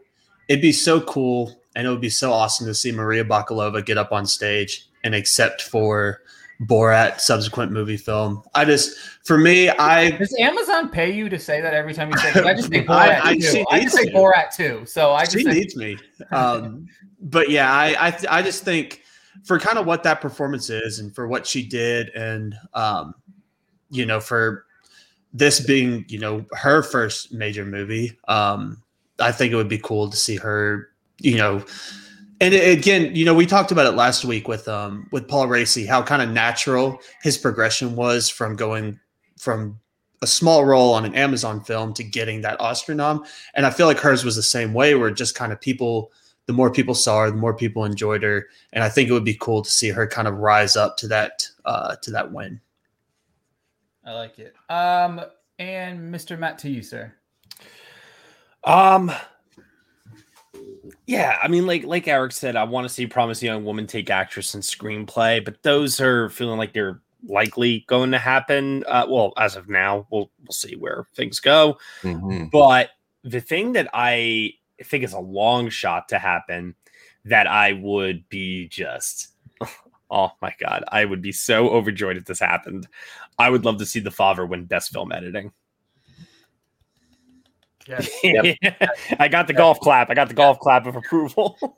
it'd 0.48 0.62
be 0.62 0.72
so 0.72 1.00
cool 1.00 1.62
and 1.74 1.86
it 1.86 1.90
would 1.90 2.00
be 2.00 2.10
so 2.10 2.32
awesome 2.32 2.66
to 2.66 2.74
see 2.74 2.92
Maria 2.92 3.24
Bakalova 3.24 3.84
get 3.84 3.98
up 3.98 4.12
on 4.12 4.26
stage 4.26 4.88
and 5.04 5.14
accept 5.14 5.62
for 5.62 6.20
Borat 6.66 7.20
subsequent 7.20 7.72
movie 7.72 7.96
film. 7.96 8.42
I 8.54 8.64
just 8.64 8.96
for 9.24 9.38
me 9.38 9.68
I 9.70 10.10
Does 10.10 10.34
Amazon 10.38 10.90
pay 10.90 11.12
you 11.12 11.28
to 11.28 11.38
say 11.38 11.60
that 11.60 11.74
every 11.74 11.94
time 11.94 12.10
you 12.10 12.16
say? 12.18 12.28
I 12.42 12.54
just 12.54 12.70
say 12.70 12.78
I- 12.88 13.08
Borat 13.08 13.20
I- 13.24 13.34
too. 13.34 13.40
she 13.42 13.64
I 13.70 13.80
just 13.80 13.96
say 13.96 14.04
to. 14.06 14.12
Borat 14.12 14.54
too. 14.54 14.84
So 14.86 15.12
I 15.12 15.24
just 15.24 15.38
she 15.38 15.44
needs 15.44 15.76
me. 15.76 15.96
Um, 16.30 16.86
but 17.20 17.50
yeah, 17.50 17.72
I 17.72 18.08
I, 18.08 18.18
I 18.30 18.42
just 18.42 18.64
think 18.64 19.02
for 19.44 19.58
kind 19.58 19.78
of 19.78 19.86
what 19.86 20.02
that 20.04 20.20
performance 20.20 20.70
is 20.70 20.98
and 20.98 21.14
for 21.14 21.26
what 21.26 21.46
she 21.46 21.64
did, 21.66 22.10
and 22.10 22.54
um, 22.74 23.14
you 23.90 24.06
know, 24.06 24.20
for 24.20 24.66
this 25.32 25.58
being 25.60 26.04
you 26.08 26.18
know 26.18 26.44
her 26.52 26.82
first 26.82 27.32
major 27.32 27.64
movie, 27.64 28.16
um, 28.28 28.82
I 29.18 29.32
think 29.32 29.52
it 29.52 29.56
would 29.56 29.68
be 29.68 29.78
cool 29.78 30.10
to 30.10 30.16
see 30.16 30.36
her, 30.36 30.90
you 31.18 31.36
know, 31.36 31.64
and 32.42 32.54
again, 32.54 33.14
you 33.14 33.24
know, 33.24 33.34
we 33.34 33.46
talked 33.46 33.70
about 33.70 33.86
it 33.86 33.96
last 33.96 34.24
week 34.24 34.48
with 34.48 34.66
um 34.66 35.08
with 35.12 35.28
Paul 35.28 35.46
Raci, 35.46 35.86
how 35.86 36.02
kind 36.02 36.20
of 36.20 36.28
natural 36.30 36.98
his 37.22 37.38
progression 37.38 37.94
was 37.94 38.28
from 38.28 38.56
going 38.56 38.98
from 39.38 39.78
a 40.22 40.26
small 40.26 40.64
role 40.64 40.92
on 40.92 41.04
an 41.04 41.14
Amazon 41.14 41.60
film 41.62 41.94
to 41.94 42.02
getting 42.02 42.40
that 42.40 42.60
Oscar 42.60 42.94
nom. 42.94 43.24
And 43.54 43.64
I 43.64 43.70
feel 43.70 43.86
like 43.86 43.98
hers 43.98 44.24
was 44.24 44.34
the 44.34 44.42
same 44.42 44.74
way, 44.74 44.96
where 44.96 45.10
just 45.12 45.36
kind 45.36 45.52
of 45.52 45.60
people, 45.60 46.10
the 46.46 46.52
more 46.52 46.70
people 46.72 46.94
saw 46.94 47.22
her, 47.22 47.30
the 47.30 47.36
more 47.36 47.54
people 47.54 47.84
enjoyed 47.84 48.24
her. 48.24 48.48
And 48.72 48.82
I 48.82 48.88
think 48.88 49.08
it 49.08 49.12
would 49.12 49.24
be 49.24 49.34
cool 49.34 49.62
to 49.62 49.70
see 49.70 49.90
her 49.90 50.06
kind 50.08 50.26
of 50.26 50.38
rise 50.38 50.74
up 50.74 50.96
to 50.98 51.08
that 51.08 51.48
uh 51.64 51.94
to 52.02 52.10
that 52.10 52.32
win. 52.32 52.60
I 54.04 54.14
like 54.14 54.40
it. 54.40 54.54
Um, 54.68 55.20
and 55.60 56.12
Mr. 56.12 56.36
Matt, 56.36 56.58
to 56.58 56.68
you, 56.68 56.82
sir. 56.82 57.14
Um. 58.64 59.12
Yeah, 61.06 61.38
I 61.42 61.48
mean, 61.48 61.66
like 61.66 61.84
like 61.84 62.08
Eric 62.08 62.32
said, 62.32 62.56
I 62.56 62.64
want 62.64 62.86
to 62.86 62.92
see 62.92 63.06
Promising 63.06 63.46
Young 63.46 63.64
Woman 63.64 63.86
take 63.86 64.10
actress 64.10 64.54
and 64.54 64.62
screenplay, 64.62 65.44
but 65.44 65.62
those 65.62 66.00
are 66.00 66.28
feeling 66.30 66.58
like 66.58 66.72
they're 66.72 67.00
likely 67.26 67.84
going 67.86 68.10
to 68.12 68.18
happen. 68.18 68.84
Uh, 68.86 69.06
well, 69.08 69.32
as 69.36 69.56
of 69.56 69.68
now, 69.68 70.06
we'll 70.10 70.30
we'll 70.40 70.52
see 70.52 70.76
where 70.76 71.06
things 71.14 71.40
go. 71.40 71.78
Mhm. 72.02 72.50
But 72.50 72.90
the 73.24 73.40
thing 73.40 73.72
that 73.72 73.88
I 73.92 74.54
think 74.82 75.04
is 75.04 75.12
a 75.12 75.20
long 75.20 75.68
shot 75.68 76.08
to 76.08 76.18
happen 76.18 76.74
that 77.24 77.46
I 77.46 77.72
would 77.72 78.28
be 78.28 78.68
just 78.68 79.28
oh 80.10 80.30
my 80.40 80.54
god, 80.60 80.84
I 80.88 81.04
would 81.04 81.22
be 81.22 81.32
so 81.32 81.68
overjoyed 81.70 82.16
if 82.16 82.24
this 82.24 82.40
happened. 82.40 82.88
I 83.38 83.50
would 83.50 83.64
love 83.64 83.78
to 83.78 83.86
see 83.86 84.00
the 84.00 84.10
father 84.10 84.46
win 84.46 84.64
best 84.64 84.92
film 84.92 85.12
editing. 85.12 85.52
Yes. 87.86 88.08
I 89.18 89.28
got 89.28 89.46
the 89.46 89.52
golf 89.52 89.80
clap. 89.80 90.10
I 90.10 90.14
got 90.14 90.28
the 90.28 90.34
golf 90.34 90.58
clap 90.58 90.86
of 90.86 90.96
approval. 90.96 91.58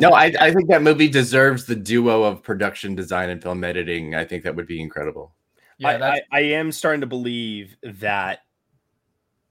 No, 0.00 0.10
I, 0.10 0.32
I 0.40 0.52
think 0.52 0.68
that 0.68 0.82
movie 0.82 1.08
deserves 1.08 1.66
the 1.66 1.76
duo 1.76 2.24
of 2.24 2.42
production 2.42 2.96
design 2.96 3.30
and 3.30 3.40
film 3.40 3.62
editing. 3.62 4.16
I 4.16 4.24
think 4.24 4.42
that 4.42 4.56
would 4.56 4.66
be 4.66 4.80
incredible. 4.80 5.32
Yeah, 5.78 5.90
I, 5.90 6.14
I, 6.14 6.20
I 6.32 6.40
am 6.40 6.72
starting 6.72 7.02
to 7.02 7.06
believe 7.06 7.76
that 7.84 8.40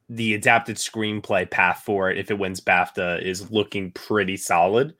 the 0.09 0.33
adapted 0.33 0.75
screenplay 0.75 1.49
path 1.49 1.83
for 1.85 2.11
it, 2.11 2.17
if 2.17 2.29
it 2.29 2.37
wins 2.37 2.59
BAFTA, 2.59 3.21
is 3.21 3.49
looking 3.49 3.93
pretty 3.93 4.35
solid 4.35 4.93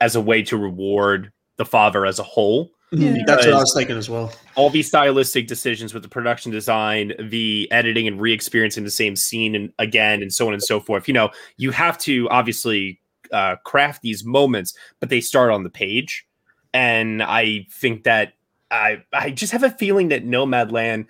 as 0.00 0.16
a 0.16 0.20
way 0.20 0.42
to 0.44 0.56
reward 0.56 1.30
the 1.56 1.66
father 1.66 2.06
as 2.06 2.18
a 2.18 2.22
whole. 2.24 2.70
Mhm. 2.92 3.24
That's 3.26 3.46
what 3.46 3.54
I 3.54 3.58
was 3.58 3.72
thinking 3.74 3.96
as 3.96 4.10
well. 4.10 4.32
All 4.56 4.68
these 4.68 4.88
stylistic 4.88 5.46
decisions 5.46 5.94
with 5.94 6.02
the 6.02 6.08
production 6.08 6.50
design, 6.50 7.12
the 7.18 7.70
editing, 7.70 8.08
and 8.08 8.20
re-experiencing 8.20 8.82
the 8.84 8.90
same 8.90 9.14
scene 9.14 9.54
and 9.54 9.72
again, 9.78 10.22
and 10.22 10.32
so 10.32 10.48
on 10.48 10.54
and 10.54 10.62
so 10.62 10.80
forth. 10.80 11.06
You 11.06 11.14
know, 11.14 11.30
you 11.56 11.70
have 11.70 11.98
to 11.98 12.28
obviously 12.30 13.00
uh, 13.32 13.56
craft 13.64 14.02
these 14.02 14.24
moments, 14.24 14.74
but 14.98 15.08
they 15.08 15.20
start 15.20 15.52
on 15.52 15.62
the 15.62 15.70
page, 15.70 16.26
and 16.74 17.22
I 17.22 17.66
think 17.70 18.02
that 18.04 18.32
I 18.72 19.02
I 19.12 19.30
just 19.30 19.52
have 19.52 19.62
a 19.62 19.70
feeling 19.70 20.08
that 20.08 20.26
Nomadland 20.26 21.06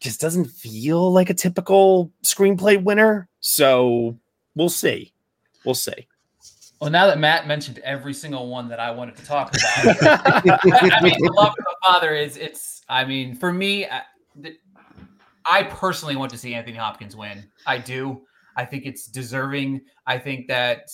just 0.00 0.20
doesn't 0.20 0.46
feel 0.46 1.12
like 1.12 1.30
a 1.30 1.34
typical 1.34 2.12
screenplay 2.24 2.82
winner. 2.82 3.28
So 3.40 4.18
we'll 4.56 4.68
see. 4.68 5.12
We'll 5.64 5.74
see. 5.74 6.08
Well, 6.80 6.90
now 6.90 7.06
that 7.06 7.18
Matt 7.18 7.46
mentioned 7.46 7.78
every 7.78 8.12
single 8.14 8.48
one 8.48 8.68
that 8.68 8.80
I 8.80 8.90
wanted 8.90 9.16
to 9.16 9.24
talk 9.24 9.54
about, 9.54 9.96
I 10.02 11.00
mean, 11.02 11.14
the 11.18 11.32
love 11.34 11.50
of 11.50 11.56
the 11.56 11.76
father 11.82 12.14
is 12.14 12.36
it's. 12.36 12.82
I 12.88 13.04
mean, 13.04 13.34
for 13.34 13.52
me, 13.52 13.86
I, 13.86 14.02
the, 14.36 14.56
I 15.46 15.64
personally 15.64 16.16
want 16.16 16.30
to 16.32 16.38
see 16.38 16.54
Anthony 16.54 16.76
Hopkins 16.76 17.16
win. 17.16 17.44
I 17.66 17.78
do. 17.78 18.22
I 18.56 18.64
think 18.64 18.86
it's 18.86 19.06
deserving. 19.06 19.82
I 20.06 20.18
think 20.18 20.46
that 20.48 20.88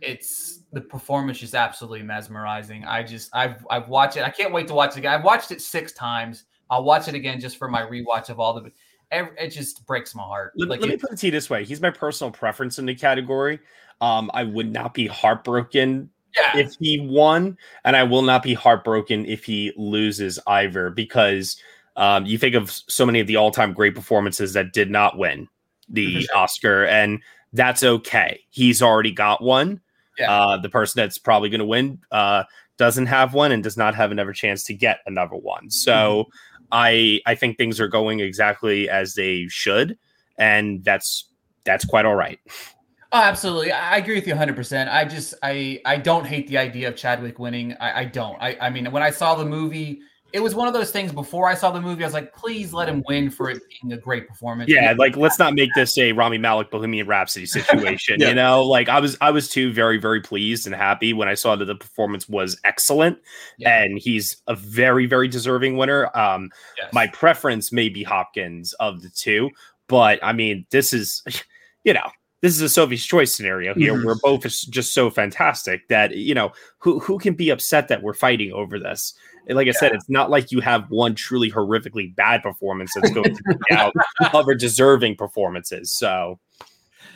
it's 0.00 0.60
the 0.72 0.80
performance 0.80 1.42
is 1.42 1.54
absolutely 1.54 2.02
mesmerizing. 2.02 2.84
I 2.84 3.02
just 3.02 3.30
I've 3.34 3.66
I've 3.70 3.88
watched 3.88 4.16
it. 4.16 4.22
I 4.22 4.30
can't 4.30 4.52
wait 4.52 4.68
to 4.68 4.74
watch 4.74 4.92
it 4.92 4.98
again. 4.98 5.12
I've 5.12 5.24
watched 5.24 5.50
it 5.50 5.60
six 5.60 5.92
times. 5.92 6.44
I'll 6.70 6.84
watch 6.84 7.08
it 7.08 7.14
again 7.14 7.40
just 7.40 7.56
for 7.56 7.68
my 7.68 7.82
rewatch 7.82 8.28
of 8.28 8.40
all 8.40 8.54
the. 8.54 8.70
It 9.12 9.50
just 9.50 9.86
breaks 9.86 10.16
my 10.16 10.24
heart. 10.24 10.52
Let, 10.56 10.68
Like 10.68 10.80
let 10.80 10.90
me 10.90 10.96
put 10.96 11.12
it 11.12 11.18
to 11.18 11.26
you 11.26 11.32
this 11.32 11.48
way: 11.48 11.64
He's 11.64 11.80
my 11.80 11.90
personal 11.90 12.30
preference 12.30 12.78
in 12.78 12.86
the 12.86 12.94
category. 12.94 13.60
Um, 14.00 14.30
I 14.34 14.44
would 14.44 14.72
not 14.72 14.94
be 14.94 15.06
heartbroken 15.06 16.10
yeah, 16.36 16.60
if 16.60 16.74
he 16.78 17.00
won, 17.00 17.56
and 17.84 17.96
I 17.96 18.02
will 18.02 18.22
not 18.22 18.42
be 18.42 18.54
heartbroken 18.54 19.24
if 19.26 19.44
he 19.44 19.72
loses 19.76 20.38
either, 20.46 20.90
because 20.90 21.56
um, 21.96 22.26
you 22.26 22.36
think 22.36 22.54
of 22.54 22.70
so 22.70 23.06
many 23.06 23.20
of 23.20 23.26
the 23.26 23.36
all-time 23.36 23.72
great 23.72 23.94
performances 23.94 24.52
that 24.52 24.72
did 24.72 24.90
not 24.90 25.16
win 25.16 25.48
the 25.88 26.28
Oscar, 26.34 26.84
and 26.84 27.22
that's 27.52 27.82
okay. 27.82 28.40
He's 28.50 28.82
already 28.82 29.12
got 29.12 29.42
one. 29.42 29.80
Yeah. 30.18 30.32
Uh, 30.32 30.56
the 30.58 30.68
person 30.68 31.00
that's 31.00 31.18
probably 31.18 31.48
going 31.48 31.60
to 31.60 31.66
win 31.66 32.00
uh, 32.10 32.44
doesn't 32.76 33.06
have 33.06 33.34
one 33.34 33.52
and 33.52 33.62
does 33.62 33.76
not 33.76 33.94
have 33.94 34.10
another 34.10 34.32
chance 34.32 34.64
to 34.64 34.74
get 34.74 35.00
another 35.06 35.36
one. 35.36 35.70
So 35.70 36.26
I 36.72 37.20
I 37.26 37.34
think 37.34 37.56
things 37.56 37.80
are 37.80 37.88
going 37.88 38.20
exactly 38.20 38.88
as 38.88 39.14
they 39.14 39.46
should, 39.48 39.98
and 40.38 40.84
that's 40.84 41.28
that's 41.64 41.84
quite 41.84 42.04
all 42.04 42.14
right. 42.14 42.38
Oh, 43.12 43.20
absolutely. 43.20 43.72
I 43.72 43.96
agree 43.98 44.16
with 44.16 44.26
you 44.26 44.34
100%. 44.34 44.88
I 44.92 45.04
just, 45.04 45.34
I, 45.42 45.80
I 45.84 45.96
don't 45.96 46.26
hate 46.26 46.48
the 46.48 46.58
idea 46.58 46.88
of 46.88 46.96
Chadwick 46.96 47.38
winning. 47.38 47.74
I, 47.80 48.00
I 48.00 48.04
don't. 48.04 48.36
I, 48.42 48.56
I 48.60 48.70
mean, 48.70 48.90
when 48.90 49.02
I 49.02 49.10
saw 49.10 49.34
the 49.36 49.44
movie, 49.44 50.00
it 50.32 50.40
was 50.40 50.54
one 50.56 50.66
of 50.66 50.74
those 50.74 50.90
things 50.90 51.12
before 51.12 51.48
I 51.48 51.54
saw 51.54 51.70
the 51.70 51.80
movie. 51.80 52.02
I 52.02 52.06
was 52.08 52.12
like, 52.12 52.34
please 52.34 52.72
let 52.72 52.88
him 52.88 53.02
win 53.06 53.30
for 53.30 53.48
it 53.48 53.62
being 53.80 53.92
a 53.92 53.96
great 53.96 54.26
performance. 54.28 54.68
Yeah, 54.68 54.92
like 54.98 55.16
let's 55.16 55.38
not 55.38 55.54
make 55.54 55.70
this 55.74 55.96
a 55.96 56.12
Rami 56.12 56.36
Malek 56.36 56.70
Bohemian 56.70 57.06
Rhapsody 57.06 57.46
situation. 57.46 58.16
Yeah. 58.20 58.28
You 58.30 58.34
know, 58.34 58.64
like 58.64 58.88
I 58.88 58.98
was 59.00 59.16
I 59.20 59.30
was 59.30 59.48
too 59.48 59.72
very 59.72 59.98
very 59.98 60.20
pleased 60.20 60.66
and 60.66 60.74
happy 60.74 61.12
when 61.12 61.28
I 61.28 61.34
saw 61.34 61.54
that 61.56 61.64
the 61.64 61.76
performance 61.76 62.28
was 62.28 62.58
excellent, 62.64 63.18
Yeah. 63.56 63.82
and 63.82 63.98
he's 63.98 64.36
a 64.48 64.56
very 64.56 65.06
very 65.06 65.28
deserving 65.28 65.76
winner. 65.76 66.10
Um, 66.16 66.50
Yes. 66.76 66.92
my 66.92 67.06
preference 67.06 67.72
may 67.72 67.88
be 67.88 68.02
Hopkins 68.02 68.72
of 68.74 69.02
the 69.02 69.08
two, 69.10 69.48
but 69.86 70.18
I 70.22 70.32
mean 70.32 70.66
this 70.70 70.92
is, 70.92 71.22
you 71.84 71.94
know. 71.94 72.10
This 72.46 72.54
is 72.54 72.62
a 72.62 72.68
Sophie's 72.68 73.04
choice 73.04 73.34
scenario 73.34 73.74
here. 73.74 73.94
Mhm. 73.94 74.04
We're 74.04 74.14
both 74.22 74.46
is 74.46 74.62
just 74.66 74.94
so 74.94 75.10
fantastic 75.10 75.88
that 75.88 76.16
you 76.16 76.32
know 76.32 76.52
who 76.78 77.00
who 77.00 77.18
can 77.18 77.34
be 77.34 77.50
upset 77.50 77.88
that 77.88 78.04
we're 78.04 78.14
fighting 78.14 78.52
over 78.52 78.78
this. 78.78 79.14
And 79.48 79.56
like 79.56 79.66
I 79.66 79.72
said, 79.72 79.90
it's 79.90 80.08
not 80.08 80.30
like 80.30 80.52
you 80.52 80.60
have 80.60 80.88
one 80.88 81.16
truly 81.16 81.50
horrifically 81.50 82.14
bad 82.14 82.44
performance 82.44 82.92
that's 82.94 83.10
going 83.10 83.34
to 83.34 83.42
beat 83.48 83.76
out 83.76 83.92
other 84.32 84.54
deserving 84.54 85.16
performances. 85.16 85.90
So 85.92 86.38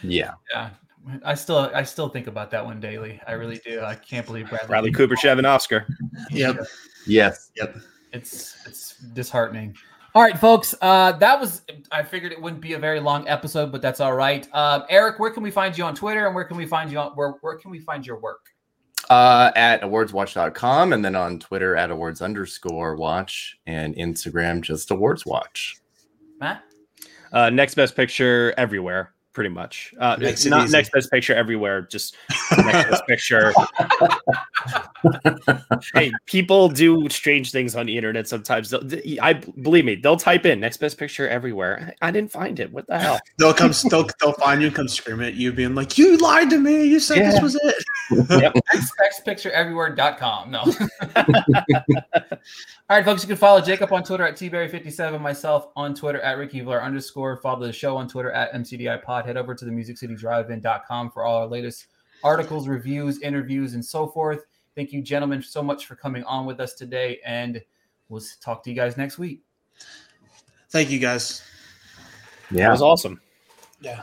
Yeah. 0.03 0.33
yeah. 0.53 0.71
I 1.25 1.35
still, 1.35 1.71
I 1.73 1.85
still 1.85 2.09
think 2.09 2.27
about 2.27 2.51
that 2.51 2.65
one 2.65 2.81
daily. 2.81 3.21
I 3.25 3.33
really 3.35 3.61
do. 3.65 3.83
I 3.83 3.95
can't 3.95 4.27
believe 4.27 4.49
Bradley. 4.49 4.67
Bradley 4.67 4.91
Cooper, 4.91 5.15
an 5.29 5.47
Oscar. 5.47 5.87
Yep. 6.33 6.67
Yes. 7.07 7.53
Yep. 7.55 7.77
It's 8.13 8.57
it's 8.67 8.97
disheartening. 9.15 9.77
All 10.15 10.23
right, 10.23 10.37
folks. 10.37 10.75
Uh, 10.81 11.13
that 11.13 11.39
was. 11.39 11.63
I 11.93 12.03
figured 12.03 12.33
it 12.33 12.41
wouldn't 12.41 12.61
be 12.61 12.73
a 12.73 12.79
very 12.79 12.99
long 12.99 13.29
episode, 13.29 13.71
but 13.71 13.81
that's 13.81 14.01
all 14.01 14.15
right. 14.15 14.49
Uh, 14.53 14.83
Eric, 14.89 15.21
where 15.21 15.31
can 15.31 15.43
we 15.43 15.53
find 15.53 15.77
you 15.77 15.85
on 15.85 15.95
Twitter, 15.95 16.27
and 16.27 16.35
where 16.35 16.45
can 16.45 16.57
we 16.57 16.67
find 16.67 16.91
you 16.91 16.99
on 16.99 17.13
where 17.13 17.35
where 17.43 17.57
can 17.57 17.71
we 17.71 17.79
find 17.79 18.05
your 18.05 18.19
work? 18.19 18.41
Uh, 19.09 19.51
at 19.57 19.83
awardswatch.com 19.83 20.93
and 20.93 21.05
then 21.05 21.17
on 21.17 21.41
Twitter 21.41 21.77
at 21.77 21.91
awards 21.91 22.23
underscore 22.23 22.95
watch 22.95 23.59
and 23.67 23.97
Instagram 23.97 24.61
just 24.61 24.91
awards 24.93 25.27
watch. 25.27 25.79
Matt. 26.39 26.63
Uh, 27.33 27.51
next 27.51 27.75
best 27.75 27.97
picture 27.97 28.55
everywhere, 28.57 29.13
pretty 29.33 29.51
much. 29.51 29.95
Uh, 29.99 30.17
Makes 30.19 30.33
it's 30.33 30.47
it 30.47 30.51
not 30.51 30.65
easy. 30.65 30.77
next 30.77 30.93
best 30.93 31.11
picture 31.11 31.35
everywhere, 31.35 31.83
just 31.83 32.17
next 32.59 32.91
best 32.91 33.07
picture. 33.07 33.53
hey, 35.95 36.13
people 36.27 36.69
do 36.69 37.09
strange 37.09 37.53
things 37.53 37.75
on 37.77 37.87
the 37.87 37.97
internet 37.97 38.29
sometimes. 38.29 38.71
They'll- 38.71 38.89
I 39.23 39.35
believe 39.35 39.85
me, 39.85 39.95
they'll 39.97 40.17
type 40.17 40.47
in 40.47 40.61
next 40.61 40.79
best 40.79 40.99
picture 40.99 41.29
everywhere. 41.29 41.95
I 42.03 42.11
didn't 42.11 42.33
find 42.33 42.59
it. 42.61 42.73
What 42.73 42.87
the 42.87 42.99
hell? 42.99 43.19
They'll 43.39 43.55
come. 43.55 43.73
They'll, 43.89 44.09
they'll 44.21 44.33
find 44.35 44.61
you 44.61 44.67
and 44.69 44.77
come 44.77 44.89
scream 44.89 45.21
at 45.23 45.35
you, 45.35 45.53
being 45.53 45.75
like, 45.75 45.97
"You 45.97 46.17
lied 46.19 46.51
to 46.51 46.59
me. 46.59 46.85
You 46.85 47.01
said 47.01 47.19
Yeah. 47.19 47.31
this 47.31 47.41
was 47.41 47.55
it." 47.63 47.75
xpictureeverywhere.com. 49.15 50.51
No. 50.51 50.61
All 52.91 52.97
right, 52.97 53.05
folks, 53.05 53.23
you 53.23 53.29
can 53.29 53.37
follow 53.37 53.61
Jacob 53.61 53.93
on 53.93 54.03
Twitter 54.03 54.27
at 54.27 54.35
tberry57, 54.37 55.21
myself 55.21 55.69
on 55.77 55.95
Twitter 55.95 56.21
at 56.21 56.37
Ricky 56.39 56.61
Blair 56.61 56.83
underscore. 56.83 57.37
Follow 57.37 57.65
the 57.67 57.73
show 57.73 57.97
on 57.97 58.09
Twitter 58.09 58.33
at 58.33 58.53
MCDI 58.53 59.03
Pod. 59.03 59.20
Head 59.25 59.37
over 59.37 59.55
to 59.55 59.65
the 59.65 59.71
musiccitydrivein.com 59.71 61.11
for 61.11 61.25
all 61.25 61.39
our 61.39 61.47
latest 61.47 61.87
articles, 62.23 62.69
reviews, 62.69 63.21
interviews, 63.23 63.75
and 63.75 63.85
so 63.85 64.07
forth. 64.07 64.45
Thank 64.77 64.93
you, 64.93 65.03
gentlemen, 65.03 65.43
so 65.43 65.63
much 65.63 65.87
for 65.87 65.97
coming 65.97 66.23
on 66.25 66.47
with 66.47 66.61
us 66.61 66.75
today, 66.75 67.21
and 67.25 67.61
we'll 68.09 68.23
talk 68.41 68.63
to 68.65 68.71
you 68.71 68.77
guys 68.77 68.97
next 68.97 69.19
week. 69.19 69.43
Thank 70.71 70.91
you, 70.91 70.99
guys. 70.99 71.43
Yeah, 72.51 72.69
it 72.69 72.71
was 72.71 72.83
awesome. 72.83 73.21
Yeah. 73.81 73.99